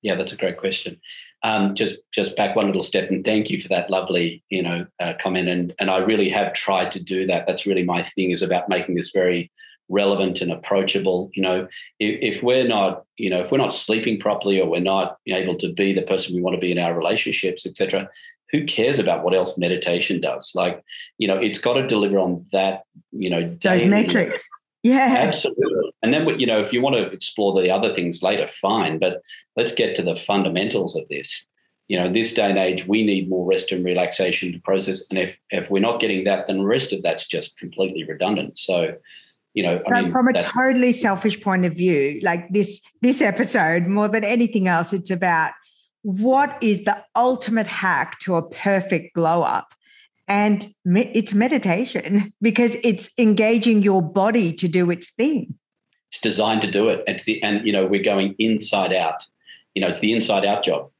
[0.00, 0.98] Yeah, that's a great question.
[1.42, 4.86] Um, just just back one little step, and thank you for that lovely you know
[5.00, 5.48] uh, comment.
[5.48, 7.46] And and I really have tried to do that.
[7.46, 9.50] That's really my thing is about making this very
[9.90, 11.30] relevant and approachable.
[11.34, 11.68] You know,
[12.00, 15.56] if, if we're not you know if we're not sleeping properly or we're not able
[15.56, 18.08] to be the person we want to be in our relationships, etc
[18.54, 20.52] who cares about what else meditation does?
[20.54, 20.80] Like,
[21.18, 24.48] you know, it's got to deliver on that, you know, those metrics.
[24.84, 25.92] Yeah, absolutely.
[26.02, 29.00] And then, you know, if you want to explore the other things later, fine.
[29.00, 29.22] But
[29.56, 31.44] let's get to the fundamentals of this.
[31.88, 35.04] You know, this day and age, we need more rest and relaxation to process.
[35.10, 38.56] And if if we're not getting that, then the rest of that's just completely redundant.
[38.56, 38.94] So,
[39.54, 43.88] you know, I mean, from a totally selfish point of view, like this this episode,
[43.88, 45.52] more than anything else, it's about
[46.04, 49.74] what is the ultimate hack to a perfect glow up?
[50.28, 55.54] and me- it's meditation because it's engaging your body to do its thing.
[56.10, 57.02] It's designed to do it.
[57.06, 59.24] It's the and you know we're going inside out.
[59.74, 60.90] You know, it's the inside out job.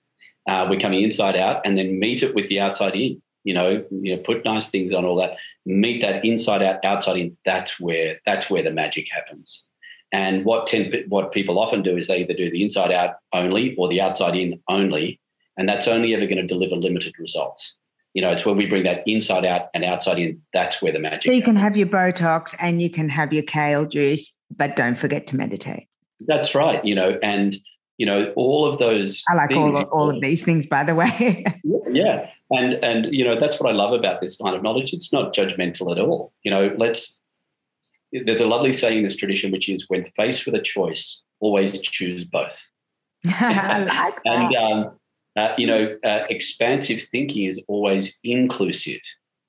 [0.48, 3.22] Uh, we're coming inside out and then meet it with the outside in.
[3.44, 5.36] You know, you know, put nice things on all that.
[5.64, 7.36] Meet that inside out, outside in.
[7.44, 9.64] That's where that's where the magic happens.
[10.14, 13.74] And what tend, what people often do is they either do the inside out only
[13.76, 15.20] or the outside in only,
[15.56, 17.74] and that's only ever going to deliver limited results.
[18.12, 20.40] You know, it's when we bring that inside out and outside in.
[20.52, 21.24] That's where the magic.
[21.24, 21.46] So you happens.
[21.46, 25.36] can have your Botox and you can have your kale juice, but don't forget to
[25.36, 25.88] meditate.
[26.20, 26.84] That's right.
[26.84, 27.56] You know, and
[27.98, 29.20] you know all of those.
[29.28, 31.44] I like all of, all of these things, by the way.
[31.94, 34.92] Yeah, and and you know that's what I love about this kind of knowledge.
[34.92, 36.32] It's not judgmental at all.
[36.42, 37.20] You know, let's.
[38.24, 41.80] There's a lovely saying in this tradition, which is, "When faced with a choice, always
[41.80, 42.66] choose both."
[43.26, 44.26] I like that.
[44.26, 44.98] And um,
[45.36, 49.00] uh, you know, uh, expansive thinking is always inclusive,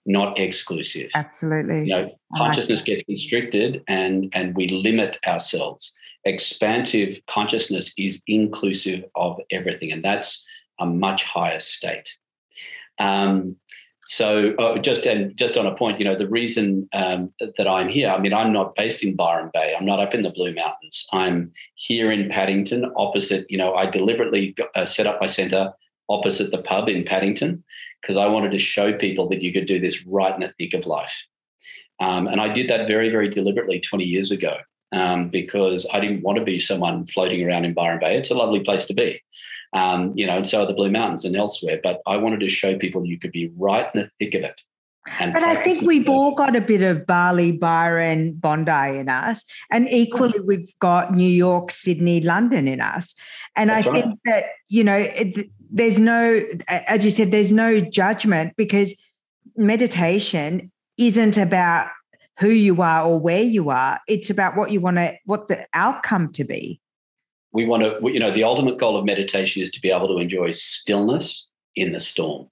[0.05, 1.11] not exclusive.
[1.13, 1.81] Absolutely.
[1.81, 5.93] You know, I like consciousness gets constricted, and and we limit ourselves.
[6.23, 10.43] Expansive consciousness is inclusive of everything, and that's
[10.79, 12.09] a much higher state.
[12.97, 13.57] Um,
[14.05, 17.89] so uh, just and just on a point, you know, the reason um, that I'm
[17.89, 19.73] here, I mean, I'm not based in Byron Bay.
[19.77, 21.07] I'm not up in the Blue Mountains.
[21.11, 23.47] I'm here in Paddington, opposite.
[23.49, 25.73] You know, I deliberately uh, set up my centre
[26.07, 27.63] opposite the pub in Paddington
[28.01, 30.75] because I wanted to show people that you could do this right in the thick
[30.75, 31.25] of life.
[31.99, 34.57] Um, and I did that very, very deliberately 20 years ago
[34.91, 38.17] um, because I didn't want to be someone floating around in Byron Bay.
[38.17, 39.19] It's a lovely place to be
[39.75, 41.79] um, you know, and so are the Blue Mountains and elsewhere.
[41.83, 44.61] But I wanted to show people you could be right in the thick of it.
[45.19, 49.45] And But I think we've all got a bit of Bali, Byron, Bondi in us.
[49.69, 53.13] And equally, we've got New York, Sydney, London in us.
[53.55, 54.03] And That's I right.
[54.03, 58.95] think that, you know, it, there's no, as you said, there's no judgment because
[59.55, 61.89] meditation isn't about
[62.39, 63.99] who you are or where you are.
[64.07, 66.79] It's about what you want to, what the outcome to be.
[67.55, 70.17] We want to, you know, the ultimate goal of meditation is to be able to
[70.17, 71.47] enjoy stillness
[71.77, 72.49] in the storm.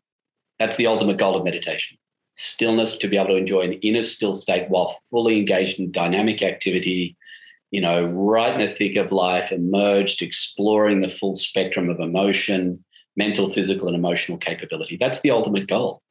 [0.59, 1.97] That's the ultimate goal of meditation.
[2.35, 6.41] Stillness to be able to enjoy an inner still state while fully engaged in dynamic
[6.41, 7.17] activity,
[7.69, 12.83] you know, right in the thick of life, emerged, exploring the full spectrum of emotion,
[13.17, 14.95] mental, physical, and emotional capability.
[14.97, 16.01] That's the ultimate goal.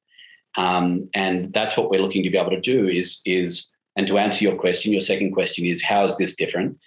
[0.58, 4.18] Um, and that's what we're looking to be able to do is, is, and to
[4.18, 6.78] answer your question, your second question is, how is this different?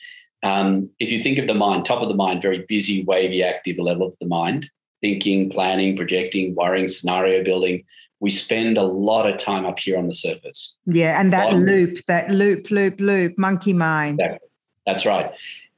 [0.45, 3.79] Um, if you think of the mind, top of the mind, very busy, wavy, active
[3.79, 4.69] level of the mind,
[5.01, 7.83] thinking, planning, projecting, worrying, scenario building,
[8.19, 10.75] we spend a lot of time up here on the surface.
[10.85, 11.19] Yeah.
[11.19, 11.65] And that Bottom.
[11.65, 14.19] loop, that loop, loop, loop, monkey mind.
[14.19, 14.49] Exactly.
[14.85, 15.31] That's right.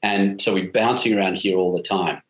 [0.03, 2.21] And so we're bouncing around here all the time.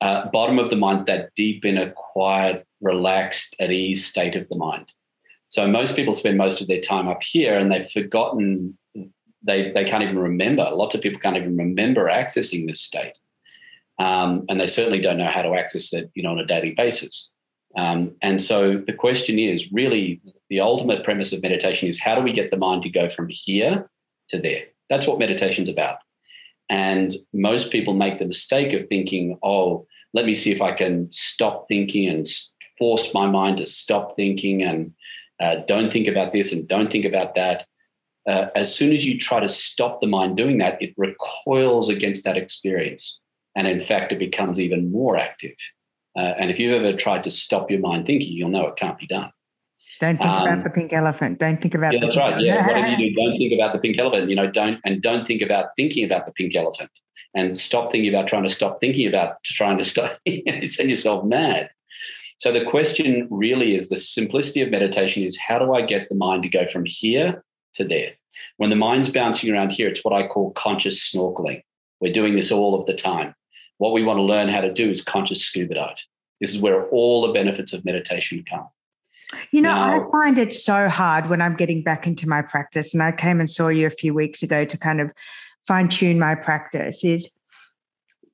[0.00, 4.56] Uh, bottom of the mind's that deep, inner, quiet, relaxed, at ease state of the
[4.56, 4.90] mind.
[5.48, 8.76] So most people spend most of their time up here and they've forgotten,
[9.44, 10.68] they, they can't even remember.
[10.70, 13.18] Lots of people can't even remember accessing this state.
[13.98, 16.72] Um, and they certainly don't know how to access it, you know, on a daily
[16.72, 17.30] basis.
[17.76, 22.22] Um, and so the question is really the ultimate premise of meditation is how do
[22.22, 23.88] we get the mind to go from here
[24.28, 24.64] to there?
[24.88, 25.98] That's what meditation's about.
[26.70, 31.12] And most people make the mistake of thinking, oh, let me see if I can
[31.12, 32.26] stop thinking and
[32.78, 34.92] force my mind to stop thinking and
[35.40, 37.66] uh, don't think about this and don't think about that.
[38.28, 42.24] Uh, as soon as you try to stop the mind doing that, it recoils against
[42.24, 43.20] that experience.
[43.54, 45.54] And in fact, it becomes even more active.
[46.16, 48.98] Uh, and if you've ever tried to stop your mind thinking, you'll know it can't
[48.98, 49.30] be done.
[50.00, 51.38] Don't think Um, about the pink elephant.
[51.38, 52.40] Don't think about Yeah, the that's pink right.
[52.40, 54.28] Yeah, whatever you do, don't think about the pink elephant.
[54.28, 56.90] You know, don't and don't think about thinking about the pink elephant,
[57.34, 60.18] and stop thinking about trying to stop thinking about trying to stop.
[60.24, 61.70] you send yourself mad.
[62.38, 66.16] So the question really is the simplicity of meditation is how do I get the
[66.16, 67.44] mind to go from here
[67.74, 68.12] to there?
[68.56, 71.62] When the mind's bouncing around here, it's what I call conscious snorkeling.
[72.00, 73.34] We're doing this all of the time.
[73.78, 75.98] What we want to learn how to do is conscious scuba dive.
[76.40, 78.68] This is where all the benefits of meditation come.
[79.50, 82.94] You know, I find it so hard when I'm getting back into my practice.
[82.94, 85.12] And I came and saw you a few weeks ago to kind of
[85.66, 87.30] fine tune my practice is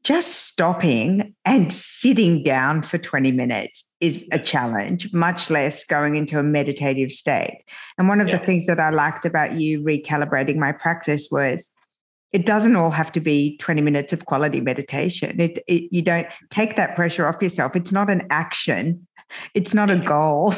[0.02, 6.38] just stopping and sitting down for 20 minutes is a challenge, much less going into
[6.38, 7.64] a meditative state.
[7.98, 8.38] And one of Yeah.
[8.38, 11.70] the things that I liked about you recalibrating my practice was
[12.32, 15.38] it doesn't all have to be 20 minutes of quality meditation.
[15.40, 17.76] It, it you don't take that pressure off yourself.
[17.76, 19.06] It's not an action.
[19.54, 20.54] It's not a goal.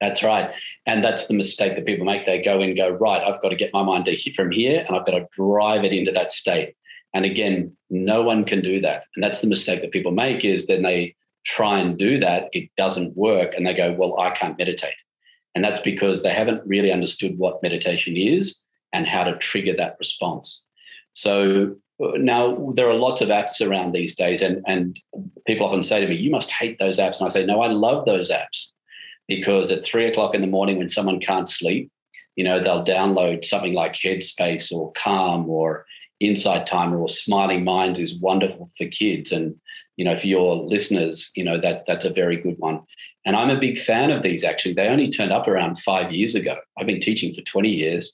[0.00, 0.50] That's right.
[0.86, 2.26] And that's the mistake that people make.
[2.26, 4.96] They go and go, right, I've got to get my mind to from here and
[4.96, 6.74] I've got to drive it into that state.
[7.14, 9.04] And again, no one can do that.
[9.14, 12.48] And that's the mistake that people make is then they try and do that.
[12.52, 13.54] It doesn't work.
[13.54, 14.94] And they go, well, I can't meditate.
[15.54, 18.58] And that's because they haven't really understood what meditation is
[18.92, 20.64] and how to trigger that response.
[21.12, 25.00] So uh, now there are lots of apps around these days, and, and
[25.46, 27.18] people often say to me, You must hate those apps.
[27.18, 28.70] And I say, No, I love those apps
[29.28, 31.90] because at three o'clock in the morning when someone can't sleep,
[32.34, 35.86] you know, they'll download something like Headspace or Calm or
[36.26, 39.32] Insight Timer or Smiling Minds is wonderful for kids.
[39.32, 39.54] And,
[39.96, 42.80] you know, for your listeners, you know, that that's a very good one.
[43.24, 44.74] And I'm a big fan of these actually.
[44.74, 46.56] They only turned up around five years ago.
[46.78, 48.12] I've been teaching for 20 years.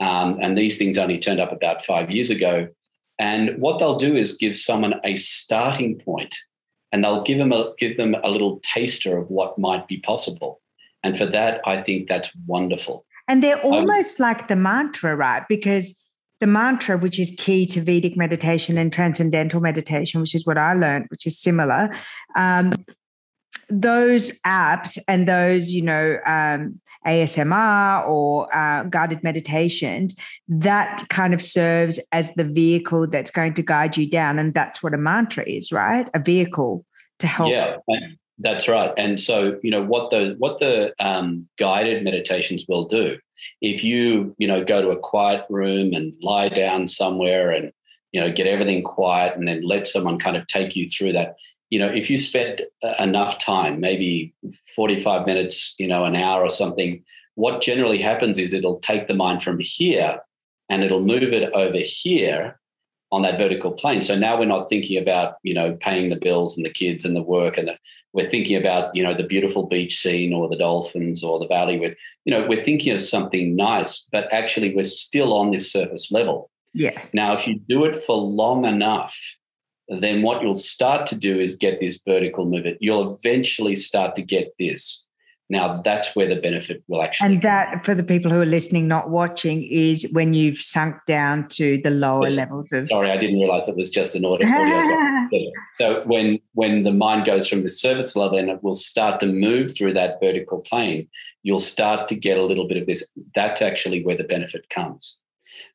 [0.00, 2.68] Um, and these things only turned up about five years ago.
[3.18, 6.36] And what they'll do is give someone a starting point
[6.92, 10.60] and they'll give them a give them a little taster of what might be possible.
[11.02, 13.04] And for that, I think that's wonderful.
[13.28, 15.44] And they're almost um, like the mantra, right?
[15.48, 15.94] Because
[16.40, 20.74] the mantra, which is key to Vedic meditation and transcendental meditation, which is what I
[20.74, 21.90] learned, which is similar.
[22.36, 22.72] Um,
[23.68, 30.16] those apps and those, you know, um, ASMR or uh, guided meditations,
[30.48, 34.38] that kind of serves as the vehicle that's going to guide you down.
[34.38, 36.08] And that's what a mantra is, right?
[36.14, 36.84] A vehicle
[37.18, 37.50] to help.
[37.50, 37.76] Yeah,
[38.38, 38.92] that's right.
[38.96, 43.18] And so, you know, what the what the um, guided meditations will do,
[43.60, 47.72] if you, you know, go to a quiet room and lie down somewhere and,
[48.12, 51.36] you know, get everything quiet and then let someone kind of take you through that,
[51.70, 54.34] you know, if you spend uh, enough time, maybe
[54.74, 59.14] 45 minutes, you know, an hour or something, what generally happens is it'll take the
[59.14, 60.20] mind from here
[60.68, 62.58] and it'll move it over here
[63.10, 64.02] on that vertical plane.
[64.02, 67.16] So now we're not thinking about, you know, paying the bills and the kids and
[67.16, 67.78] the work and the,
[68.12, 71.78] we're thinking about, you know, the beautiful beach scene or the dolphins or the valley.
[71.78, 76.12] With, you know, we're thinking of something nice, but actually we're still on this surface
[76.12, 76.50] level.
[76.74, 77.00] Yeah.
[77.14, 79.16] Now, if you do it for long enough,
[79.88, 82.76] then what you'll start to do is get this vertical movement.
[82.80, 85.06] You'll eventually start to get this.
[85.50, 87.34] Now that's where the benefit will actually.
[87.34, 91.48] And that, for the people who are listening, not watching, is when you've sunk down
[91.48, 92.36] to the lower yes.
[92.36, 92.88] levels of.
[92.88, 94.46] Sorry, I didn't realize it was just an audio.
[95.74, 99.26] so when when the mind goes from the surface level and it will start to
[99.26, 101.08] move through that vertical plane,
[101.42, 103.10] you'll start to get a little bit of this.
[103.34, 105.18] That's actually where the benefit comes.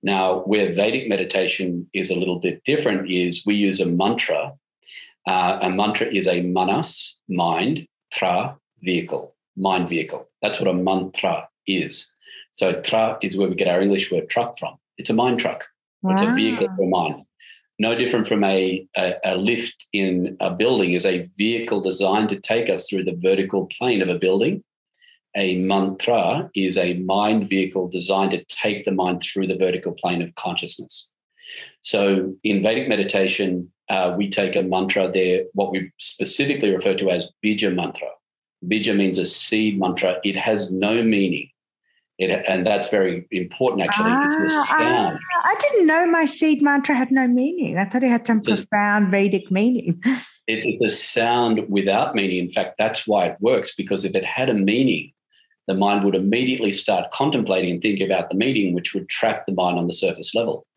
[0.03, 4.53] Now, where Vedic meditation is a little bit different is we use a mantra.
[5.25, 10.27] Uh, a mantra is a manas, mind, tra, vehicle, mind vehicle.
[10.41, 12.11] That's what a mantra is.
[12.51, 14.75] So tra is where we get our English word truck from.
[14.97, 15.65] It's a mind truck.
[16.01, 16.13] Wow.
[16.13, 17.23] It's a vehicle for mind.
[17.79, 22.39] No different from a, a, a lift in a building is a vehicle designed to
[22.39, 24.63] take us through the vertical plane of a building
[25.35, 30.21] a mantra is a mind vehicle designed to take the mind through the vertical plane
[30.21, 31.09] of consciousness.
[31.81, 37.09] So in Vedic meditation, uh, we take a mantra there, what we specifically refer to
[37.09, 38.09] as bija mantra.
[38.67, 40.17] Bija means a seed mantra.
[40.23, 41.49] It has no meaning.
[42.19, 44.11] It, and that's very important, actually.
[44.11, 47.77] Ah, it's ah, I didn't know my seed mantra had no meaning.
[47.77, 50.01] I thought it had some profound Vedic meaning.
[50.45, 52.37] It, it's a sound without meaning.
[52.37, 55.13] In fact, that's why it works, because if it had a meaning,
[55.67, 59.53] the mind would immediately start contemplating and thinking about the meaning, which would trap the
[59.53, 60.67] mind on the surface level.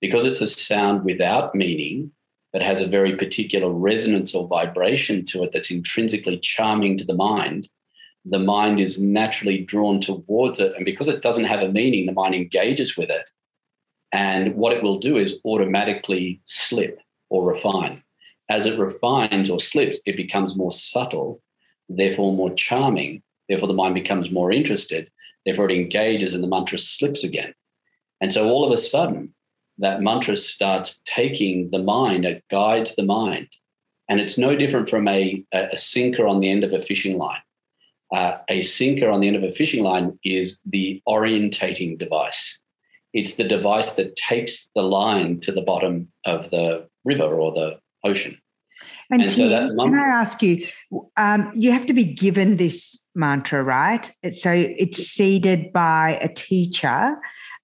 [0.00, 2.10] Because it's a sound without meaning
[2.54, 7.14] that has a very particular resonance or vibration to it that's intrinsically charming to the
[7.14, 7.68] mind,
[8.24, 10.72] the mind is naturally drawn towards it.
[10.74, 13.28] And because it doesn't have a meaning, the mind engages with it.
[14.12, 16.98] And what it will do is automatically slip
[17.28, 18.02] or refine.
[18.48, 21.42] As it refines or slips, it becomes more subtle,
[21.90, 25.10] therefore more charming, Therefore, the mind becomes more interested.
[25.44, 27.54] Therefore, it engages and the mantra slips again.
[28.20, 29.33] And so all of a sudden,
[29.78, 33.48] that mantra starts taking the mind, it guides the mind.
[34.08, 37.40] And it's no different from a, a sinker on the end of a fishing line.
[38.14, 42.58] Uh, a sinker on the end of a fishing line is the orientating device.
[43.12, 47.78] It's the device that takes the line to the bottom of the river or the
[48.04, 48.38] ocean.
[49.10, 50.66] And, and so that can I ask you,
[51.16, 54.10] um, you have to be given this mantra, right?
[54.30, 57.16] So it's seeded by a teacher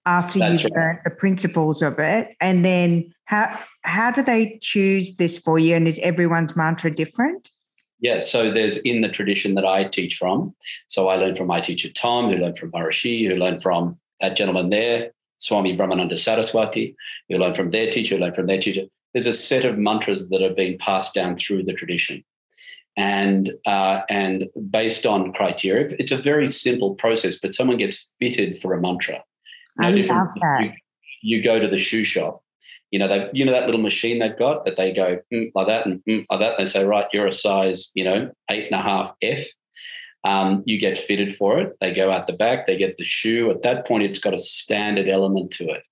[0.05, 0.81] after That's you've right.
[0.81, 2.35] learned the principles of it.
[2.39, 5.75] And then how how do they choose this for you?
[5.75, 7.49] And is everyone's mantra different?
[7.99, 10.55] Yeah, so there's in the tradition that I teach from.
[10.87, 14.35] So I learned from my teacher Tom, who learned from Maharishi, who learned from that
[14.35, 16.95] gentleman there, Swami Brahmananda Saraswati,
[17.29, 18.83] who learned from their teacher, who learned from their teacher.
[19.13, 22.23] There's a set of mantras that have been passed down through the tradition
[22.97, 25.95] and uh, and based on criteria.
[25.99, 29.23] It's a very simple process, but someone gets fitted for a mantra.
[29.81, 30.29] No I different.
[30.61, 30.71] You,
[31.21, 32.43] you, go to the shoe shop.
[32.91, 35.67] You know, they, you know that little machine they've got that they go mm, like
[35.67, 36.57] that and mm, like that.
[36.57, 39.45] They say, right, you're a size, you know, eight and a half F.
[40.23, 41.75] Um, you get fitted for it.
[41.81, 43.49] They go out the back, they get the shoe.
[43.49, 45.83] At that point, it's got a standard element to it.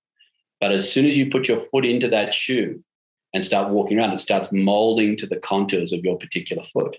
[0.60, 2.82] But as soon as you put your foot into that shoe
[3.32, 6.96] and start walking around, it starts molding to the contours of your particular foot.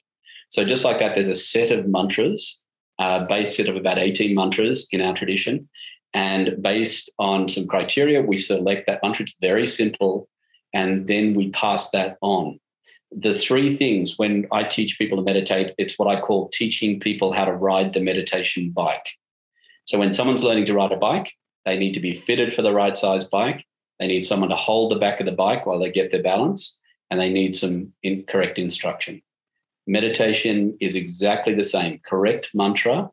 [0.49, 2.61] So just like that, there's a set of mantras,
[2.99, 5.69] uh, base set of about 18 mantras in our tradition.
[6.13, 9.23] And based on some criteria, we select that mantra.
[9.23, 10.27] It's very simple.
[10.73, 12.59] And then we pass that on.
[13.11, 17.33] The three things when I teach people to meditate, it's what I call teaching people
[17.33, 19.05] how to ride the meditation bike.
[19.85, 21.33] So when someone's learning to ride a bike,
[21.65, 23.65] they need to be fitted for the right size bike.
[23.99, 26.79] They need someone to hold the back of the bike while they get their balance,
[27.09, 27.93] and they need some
[28.27, 29.21] correct instruction.
[29.87, 33.11] Meditation is exactly the same correct mantra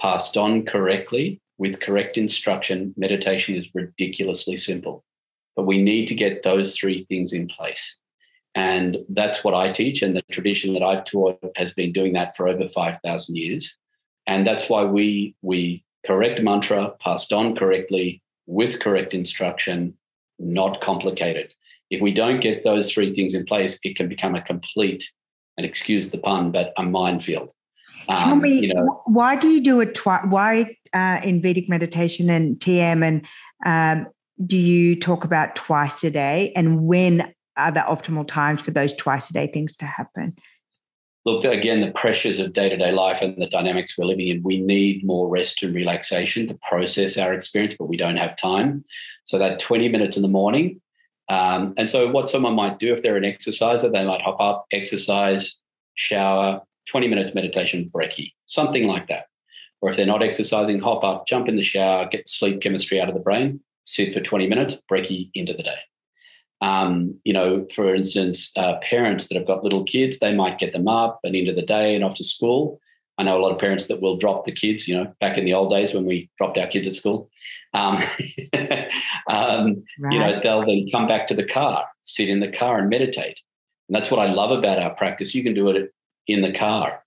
[0.00, 2.94] passed on correctly with correct instruction.
[2.96, 5.04] Meditation is ridiculously simple,
[5.54, 7.96] but we need to get those three things in place.
[8.54, 10.00] And that's what I teach.
[10.00, 13.76] And the tradition that I've taught has been doing that for over 5,000 years.
[14.26, 19.94] And that's why we, we correct mantra passed on correctly with correct instruction,
[20.38, 21.52] not complicated.
[21.90, 25.10] If we don't get those three things in place, it can become a complete,
[25.58, 27.52] and excuse the pun, but a minefield.
[28.16, 30.24] Tell um, me, you know, why do you do it twice?
[30.26, 33.26] Why uh, in Vedic meditation and TM, and
[33.64, 34.06] um,
[34.46, 36.52] do you talk about twice a day?
[36.56, 40.36] And when are the optimal times for those twice a day things to happen?
[41.24, 45.04] look again the pressures of day-to-day life and the dynamics we're living in we need
[45.04, 48.84] more rest and relaxation to process our experience but we don't have time
[49.24, 50.80] so that 20 minutes in the morning
[51.28, 54.66] um, and so what someone might do if they're an exerciser they might hop up
[54.72, 55.56] exercise
[55.94, 59.26] shower 20 minutes meditation brekkie something like that
[59.80, 63.08] or if they're not exercising hop up jump in the shower get sleep chemistry out
[63.08, 65.78] of the brain sit for 20 minutes brekkie into the day
[66.62, 70.72] um, you know, for instance, uh, parents that have got little kids, they might get
[70.72, 72.80] them up and into the day and off to school.
[73.18, 75.44] I know a lot of parents that will drop the kids, you know, back in
[75.44, 77.30] the old days when we dropped our kids at school.
[77.74, 77.96] Um,
[79.28, 80.12] um, right.
[80.12, 83.38] You know, they'll then come back to the car, sit in the car and meditate.
[83.88, 85.34] And that's what I love about our practice.
[85.34, 85.92] You can do it
[86.26, 87.04] in the car,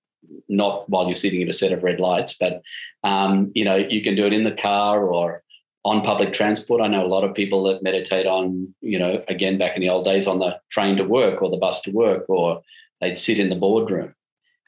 [0.49, 2.61] not while you're sitting at a set of red lights, but,
[3.03, 5.43] um, you know, you can do it in the car or
[5.86, 6.82] on public transport.
[6.82, 9.89] I know a lot of people that meditate on, you know, again, back in the
[9.89, 12.61] old days on the train to work or the bus to work, or
[13.01, 14.15] they'd sit in the boardroom.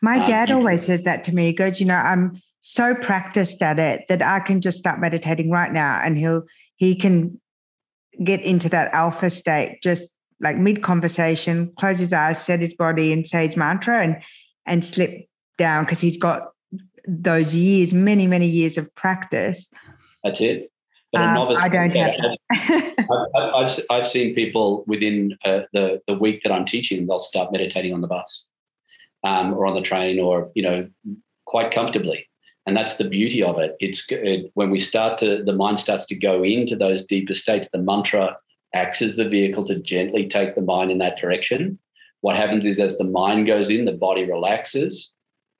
[0.01, 1.47] My um, dad always says that to me.
[1.47, 5.49] He goes, you know, I'm so practiced at it that I can just start meditating
[5.49, 6.01] right now.
[6.03, 6.43] And he'll,
[6.75, 7.39] he can
[8.23, 10.09] get into that alpha state just
[10.41, 14.17] like mid conversation, close his eyes, set his body and say his mantra and,
[14.65, 16.51] and slip down because he's got
[17.07, 19.69] those years, many, many years of practice.
[20.23, 20.71] That's it.
[21.11, 22.93] But a um, novice, I don't have that.
[23.37, 27.51] I've, I've, I've, seen people within uh, the the week that I'm teaching, they'll start
[27.51, 28.45] meditating on the bus,
[29.23, 30.89] um, or on the train, or you know,
[31.45, 32.27] quite comfortably.
[32.65, 33.75] And that's the beauty of it.
[33.79, 37.69] It's it, when we start to the mind starts to go into those deeper states.
[37.71, 38.37] The mantra
[38.73, 41.79] acts as the vehicle to gently take the mind in that direction.
[42.21, 45.14] What happens is, as the mind goes in, the body relaxes.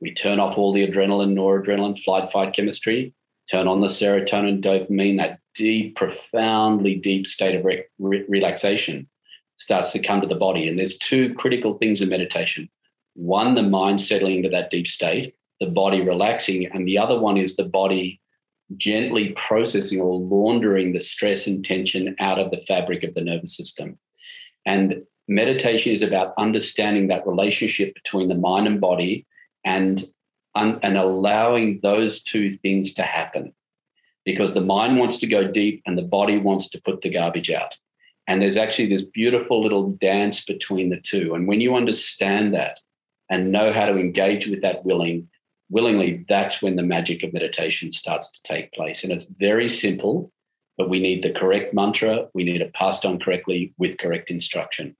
[0.05, 3.15] We turn off all the adrenaline, noradrenaline, flight fight chemistry
[3.49, 9.09] turn on the serotonin, dopamine, that deep, profoundly deep state of re- re- relaxation
[9.57, 10.67] starts to come to the body.
[10.67, 12.69] And there's two critical things in meditation
[13.15, 17.37] one, the mind settling into that deep state, the body relaxing, and the other one
[17.37, 18.21] is the body
[18.77, 23.57] gently processing or laundering the stress and tension out of the fabric of the nervous
[23.57, 23.97] system.
[24.67, 29.25] And meditation is about understanding that relationship between the mind and body
[29.65, 30.09] and,
[30.55, 33.53] and allowing those two things to happen
[34.23, 37.51] because the mind wants to go deep and the body wants to put the garbage
[37.51, 37.75] out.
[38.27, 41.35] And there's actually this beautiful little dance between the two.
[41.35, 42.79] And when you understand that
[43.29, 45.29] and know how to engage with that willing,
[45.69, 49.03] willingly, that's when the magic of meditation starts to take place.
[49.03, 50.31] And it's very simple,
[50.77, 52.27] but we need the correct mantra.
[52.33, 54.95] We need it passed on correctly with correct instruction.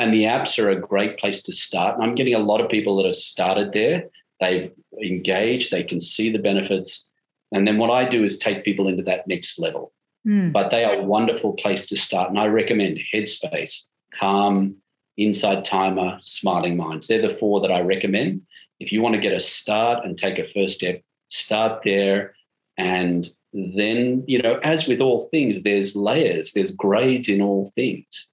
[0.00, 1.94] And the apps are a great place to start.
[1.94, 4.04] And I'm getting a lot of people that have started there.
[4.40, 7.10] They've engaged, they can see the benefits
[7.52, 9.92] and then what I do is take people into that next level.
[10.26, 10.52] Mm.
[10.52, 12.30] But they are a wonderful place to start.
[12.30, 13.86] And I recommend Headspace,
[14.18, 14.76] Calm,
[15.16, 17.08] Insight Timer, Smiling Minds.
[17.08, 18.42] They're the four that I recommend.
[18.78, 22.34] If you want to get a start and take a first step, start there.
[22.76, 28.28] And then, you know, as with all things, there's layers, there's grades in all things.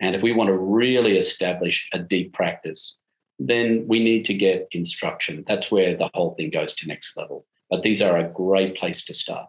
[0.00, 2.98] And if we want to really establish a deep practice,
[3.38, 5.44] then we need to get instruction.
[5.46, 7.46] That's where the whole thing goes to next level.
[7.70, 9.48] But these are a great place to start.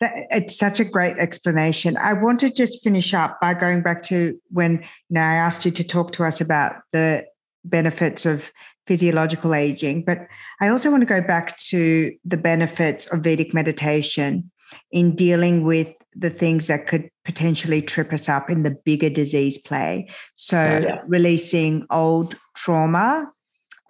[0.00, 1.96] It's such a great explanation.
[1.96, 5.64] I want to just finish up by going back to when you know I asked
[5.64, 7.24] you to talk to us about the
[7.64, 8.50] benefits of
[8.86, 10.04] physiological aging.
[10.04, 10.26] But
[10.60, 14.50] I also want to go back to the benefits of Vedic meditation
[14.90, 19.56] in dealing with the things that could potentially trip us up in the bigger disease
[19.58, 20.08] play.
[20.34, 21.02] So, yeah.
[21.06, 23.30] releasing old trauma,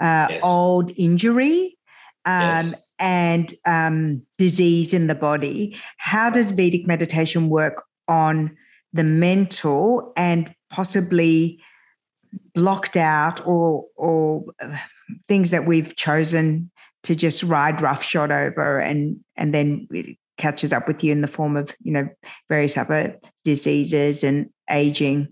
[0.00, 0.40] uh, yes.
[0.44, 1.76] old injury,
[2.24, 2.86] um, yes.
[2.98, 5.76] and um, disease in the body.
[5.96, 8.56] How does Vedic meditation work on
[8.92, 11.60] the mental and possibly
[12.54, 14.76] blocked out or or uh,
[15.28, 16.70] things that we've chosen
[17.02, 19.88] to just ride roughshod over and and then
[20.42, 22.08] catches up with you in the form of you know
[22.48, 25.28] various other diseases and aging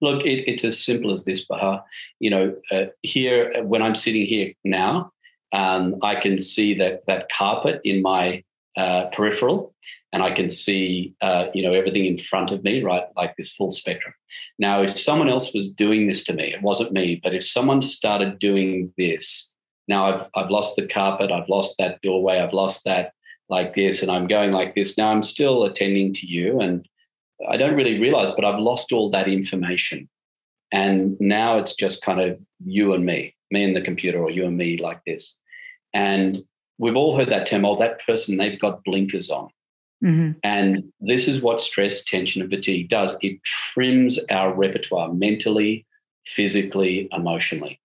[0.00, 1.84] look it, it's as simple as this Bahar.
[2.18, 5.12] you know uh, here when i'm sitting here now
[5.52, 8.42] um, i can see that that carpet in my
[8.78, 9.74] uh, peripheral,
[10.12, 13.52] and I can see uh, you know everything in front of me, right, like this
[13.52, 14.14] full spectrum.
[14.58, 17.82] Now, if someone else was doing this to me, it wasn't me, but if someone
[17.82, 19.52] started doing this,
[19.88, 23.12] now I've I've lost the carpet, I've lost that doorway, I've lost that
[23.48, 24.98] like this, and I'm going like this.
[24.98, 26.86] Now I'm still attending to you, and
[27.48, 30.08] I don't really realize, but I've lost all that information,
[30.72, 34.44] and now it's just kind of you and me, me and the computer, or you
[34.44, 35.36] and me like this,
[35.94, 36.42] and
[36.78, 39.50] we've all heard that term, oh, that person, they've got blinkers on.
[40.04, 40.38] Mm-hmm.
[40.44, 45.86] And this is what stress, tension, and fatigue does it trims our repertoire mentally,
[46.24, 47.80] physically, emotionally.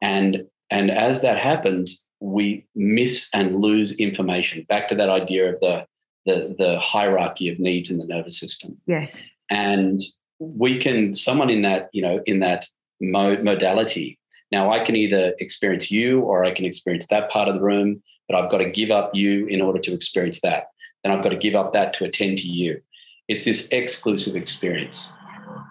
[0.00, 4.64] And, and as that happens, we miss and lose information.
[4.68, 5.86] Back to that idea of the,
[6.26, 8.78] the, the hierarchy of needs in the nervous system.
[8.86, 9.22] Yes.
[9.50, 10.00] And
[10.38, 12.66] we can, someone in that, you know, in that
[13.00, 14.18] modality
[14.52, 18.02] now, I can either experience you or I can experience that part of the room,
[18.28, 20.66] but I've got to give up you in order to experience that.
[21.02, 22.80] Then I've got to give up that to attend to you.
[23.28, 25.10] It's this exclusive experience.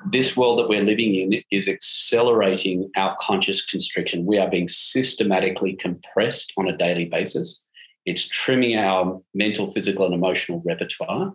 [0.05, 4.25] This world that we're living in is accelerating our conscious constriction.
[4.25, 7.63] We are being systematically compressed on a daily basis.
[8.05, 11.33] It's trimming our mental, physical, and emotional repertoire.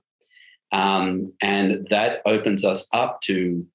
[0.73, 3.67] Um, and that opens us up to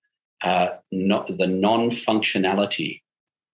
[0.44, 3.02] uh, not the non functionality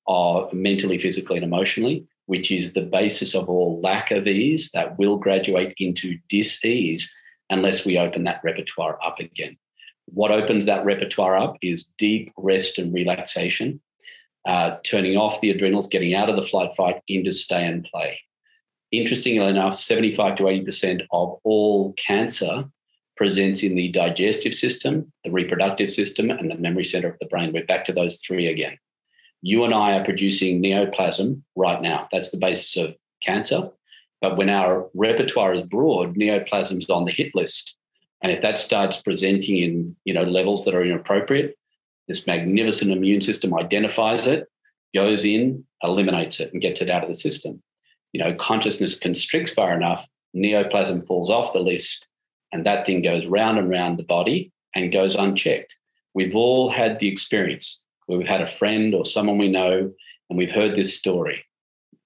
[0.08, 4.98] of mentally, physically, and emotionally, which is the basis of all lack of ease that
[4.98, 7.14] will graduate into dis-ease
[7.50, 9.58] unless we open that repertoire up again.
[10.08, 13.82] What opens that repertoire up is deep rest and relaxation,
[14.48, 18.20] uh, turning off the adrenals, getting out of the flight fight into stay and play.
[18.92, 22.66] Interestingly enough, 75 to 80% of all cancer
[23.18, 27.52] presents in the digestive system, the reproductive system, and the memory center of the brain.
[27.52, 28.78] We're back to those three again
[29.42, 32.08] you and I are producing neoplasm right now.
[32.12, 33.70] That's the basis of cancer.
[34.22, 37.76] But when our repertoire is broad, neoplasm is on the hit list.
[38.22, 41.58] And if that starts presenting in you know levels that are inappropriate,
[42.08, 44.48] this magnificent immune system identifies it,
[44.94, 47.62] goes in, eliminates it, and gets it out of the system.
[48.14, 52.08] You know, consciousness constricts far enough, neoplasm falls off the list,
[52.52, 55.76] and that thing goes round and round the body and goes unchecked.
[56.14, 59.92] We've all had the experience where we've had a friend or someone we know
[60.30, 61.46] and we've heard this story.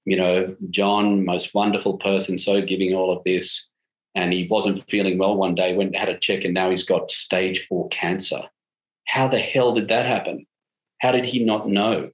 [0.06, 3.68] You know, John, most wonderful person, so giving all of this.
[4.14, 6.84] And he wasn't feeling well one day, went and had a check, and now he's
[6.84, 8.44] got stage four cancer.
[9.08, 10.46] How the hell did that happen?
[11.00, 12.12] How did he not know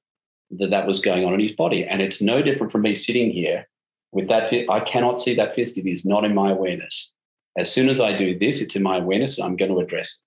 [0.52, 1.84] that that was going on in his body?
[1.84, 3.68] And it's no different from me sitting here
[4.12, 4.54] with that.
[4.70, 5.78] I cannot see that fist.
[5.78, 7.12] It is not in my awareness.
[7.58, 10.12] As soon as I do this, it's in my awareness, and I'm going to address
[10.12, 10.20] it.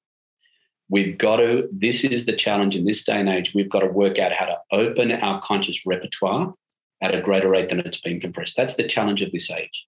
[0.88, 3.54] We've got to, this is the challenge in this day and age.
[3.54, 6.52] We've got to work out how to open our conscious repertoire
[7.00, 8.56] at a greater rate than it's been compressed.
[8.56, 9.86] That's the challenge of this age.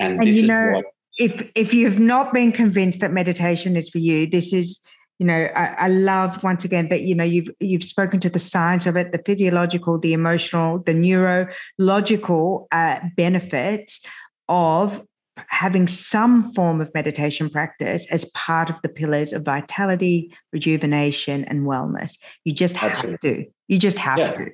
[0.00, 0.84] And, and you know, what,
[1.18, 4.80] if if you've not been convinced that meditation is for you, this is,
[5.18, 8.38] you know, I, I love once again that you know you've you've spoken to the
[8.38, 14.02] science of it, the physiological, the emotional, the neurological uh, benefits
[14.48, 15.02] of
[15.48, 21.66] having some form of meditation practice as part of the pillars of vitality, rejuvenation, and
[21.66, 22.18] wellness.
[22.44, 23.34] You just have Absolutely.
[23.34, 23.50] to.
[23.68, 24.30] You just have yeah.
[24.32, 24.50] to.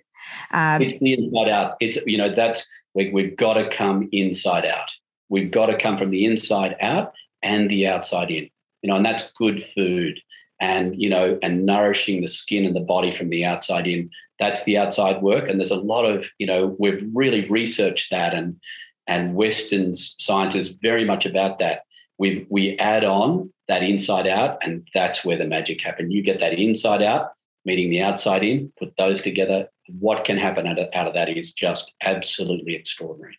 [0.52, 1.74] Um, it's the inside out.
[1.80, 4.90] It's you know that's we, we've got to come inside out.
[5.32, 8.50] We've got to come from the inside out and the outside in.
[8.82, 10.20] You know, and that's good food
[10.60, 14.10] and you know and nourishing the skin and the body from the outside in.
[14.38, 18.34] That's the outside work, and there's a lot of you know we've really researched that
[18.34, 18.60] and
[19.06, 21.84] and Western science is very much about that.
[22.18, 26.12] We we add on that inside out, and that's where the magic happens.
[26.12, 27.32] You get that inside out,
[27.64, 29.68] meeting the outside in, put those together.
[29.98, 33.38] What can happen out of, out of that is just absolutely extraordinary.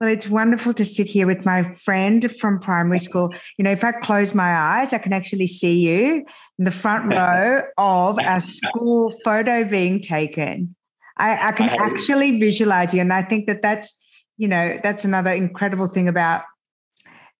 [0.00, 3.34] Well, it's wonderful to sit here with my friend from primary school.
[3.58, 6.24] You know, if I close my eyes, I can actually see you
[6.58, 10.74] in the front row of our school photo being taken.
[11.18, 13.02] I, I can actually visualize you.
[13.02, 13.94] And I think that that's,
[14.38, 16.44] you know, that's another incredible thing about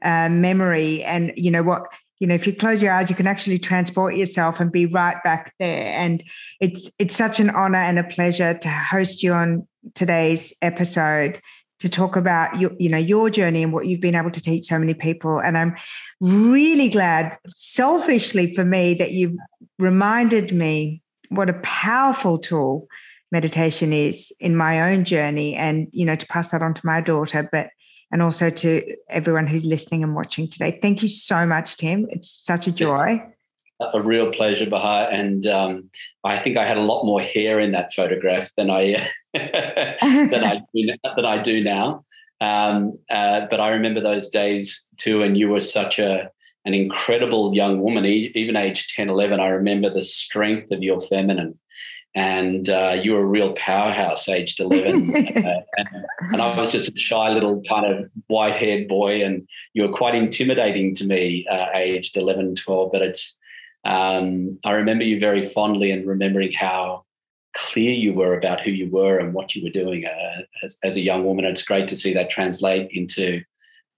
[0.05, 1.85] uh, memory and, you know, what,
[2.19, 5.17] you know, if you close your eyes, you can actually transport yourself and be right
[5.25, 5.87] back there.
[5.95, 6.23] And
[6.61, 11.41] it's it's such an honor and a pleasure to host you on today's episode
[11.81, 14.67] to talk about your, you know, your journey and what you've been able to teach
[14.67, 15.39] so many people.
[15.39, 15.75] And I'm
[16.21, 19.39] really glad, selfishly for me, that you
[19.79, 22.87] reminded me what a powerful tool
[23.33, 27.01] meditation is in my own journey and you know to pass that on to my
[27.01, 27.71] daughter but
[28.13, 30.81] and also to everyone who's listening and watching today.
[30.83, 32.09] Thank you so much tim.
[32.11, 33.25] It's such a joy.
[33.95, 35.91] A real pleasure Bahar and um,
[36.25, 40.61] i think i had a lot more hair in that photograph than i than i
[40.75, 42.05] do, than i do now.
[42.41, 46.31] Um, uh, but i remember those days too and you were such a
[46.65, 51.59] an incredible young woman even age 10 11 i remember the strength of your feminine
[52.15, 55.89] and uh, you were a real powerhouse aged 11 uh, and,
[56.33, 59.93] and, i was just a shy little kind of white haired boy and you were
[59.93, 63.39] quite intimidating to me uh, aged 11 12 but it's
[63.85, 67.05] um, i remember you very fondly and remembering how
[67.57, 70.97] clear you were about who you were and what you were doing uh, as, as
[70.97, 73.43] a young woman it's great to see that translate into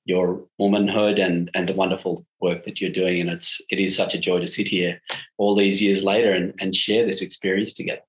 [0.05, 3.21] your womanhood and and the wonderful work that you're doing.
[3.21, 5.01] And it's it is such a joy to sit here
[5.39, 8.03] all these years later and, and share this experience together.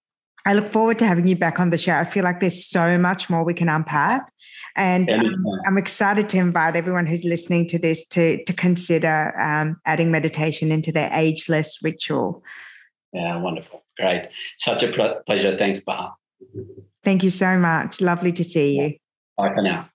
[0.45, 1.93] I look forward to having you back on the show.
[1.93, 4.29] I feel like there's so much more we can unpack.
[4.75, 9.77] And um, I'm excited to invite everyone who's listening to this to, to consider um,
[9.85, 12.43] adding meditation into their ageless ritual.
[13.13, 13.82] Yeah, wonderful.
[13.97, 14.29] Great.
[14.57, 15.57] Such a pleasure.
[15.57, 16.15] Thanks, Bahar.
[17.03, 18.01] Thank you so much.
[18.01, 18.93] Lovely to see you.
[19.37, 19.89] Bye for now.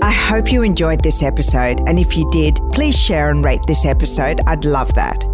[0.02, 3.84] I hope you enjoyed this episode, and if you did, please share and rate this
[3.86, 4.40] episode.
[4.46, 5.24] I'd love that.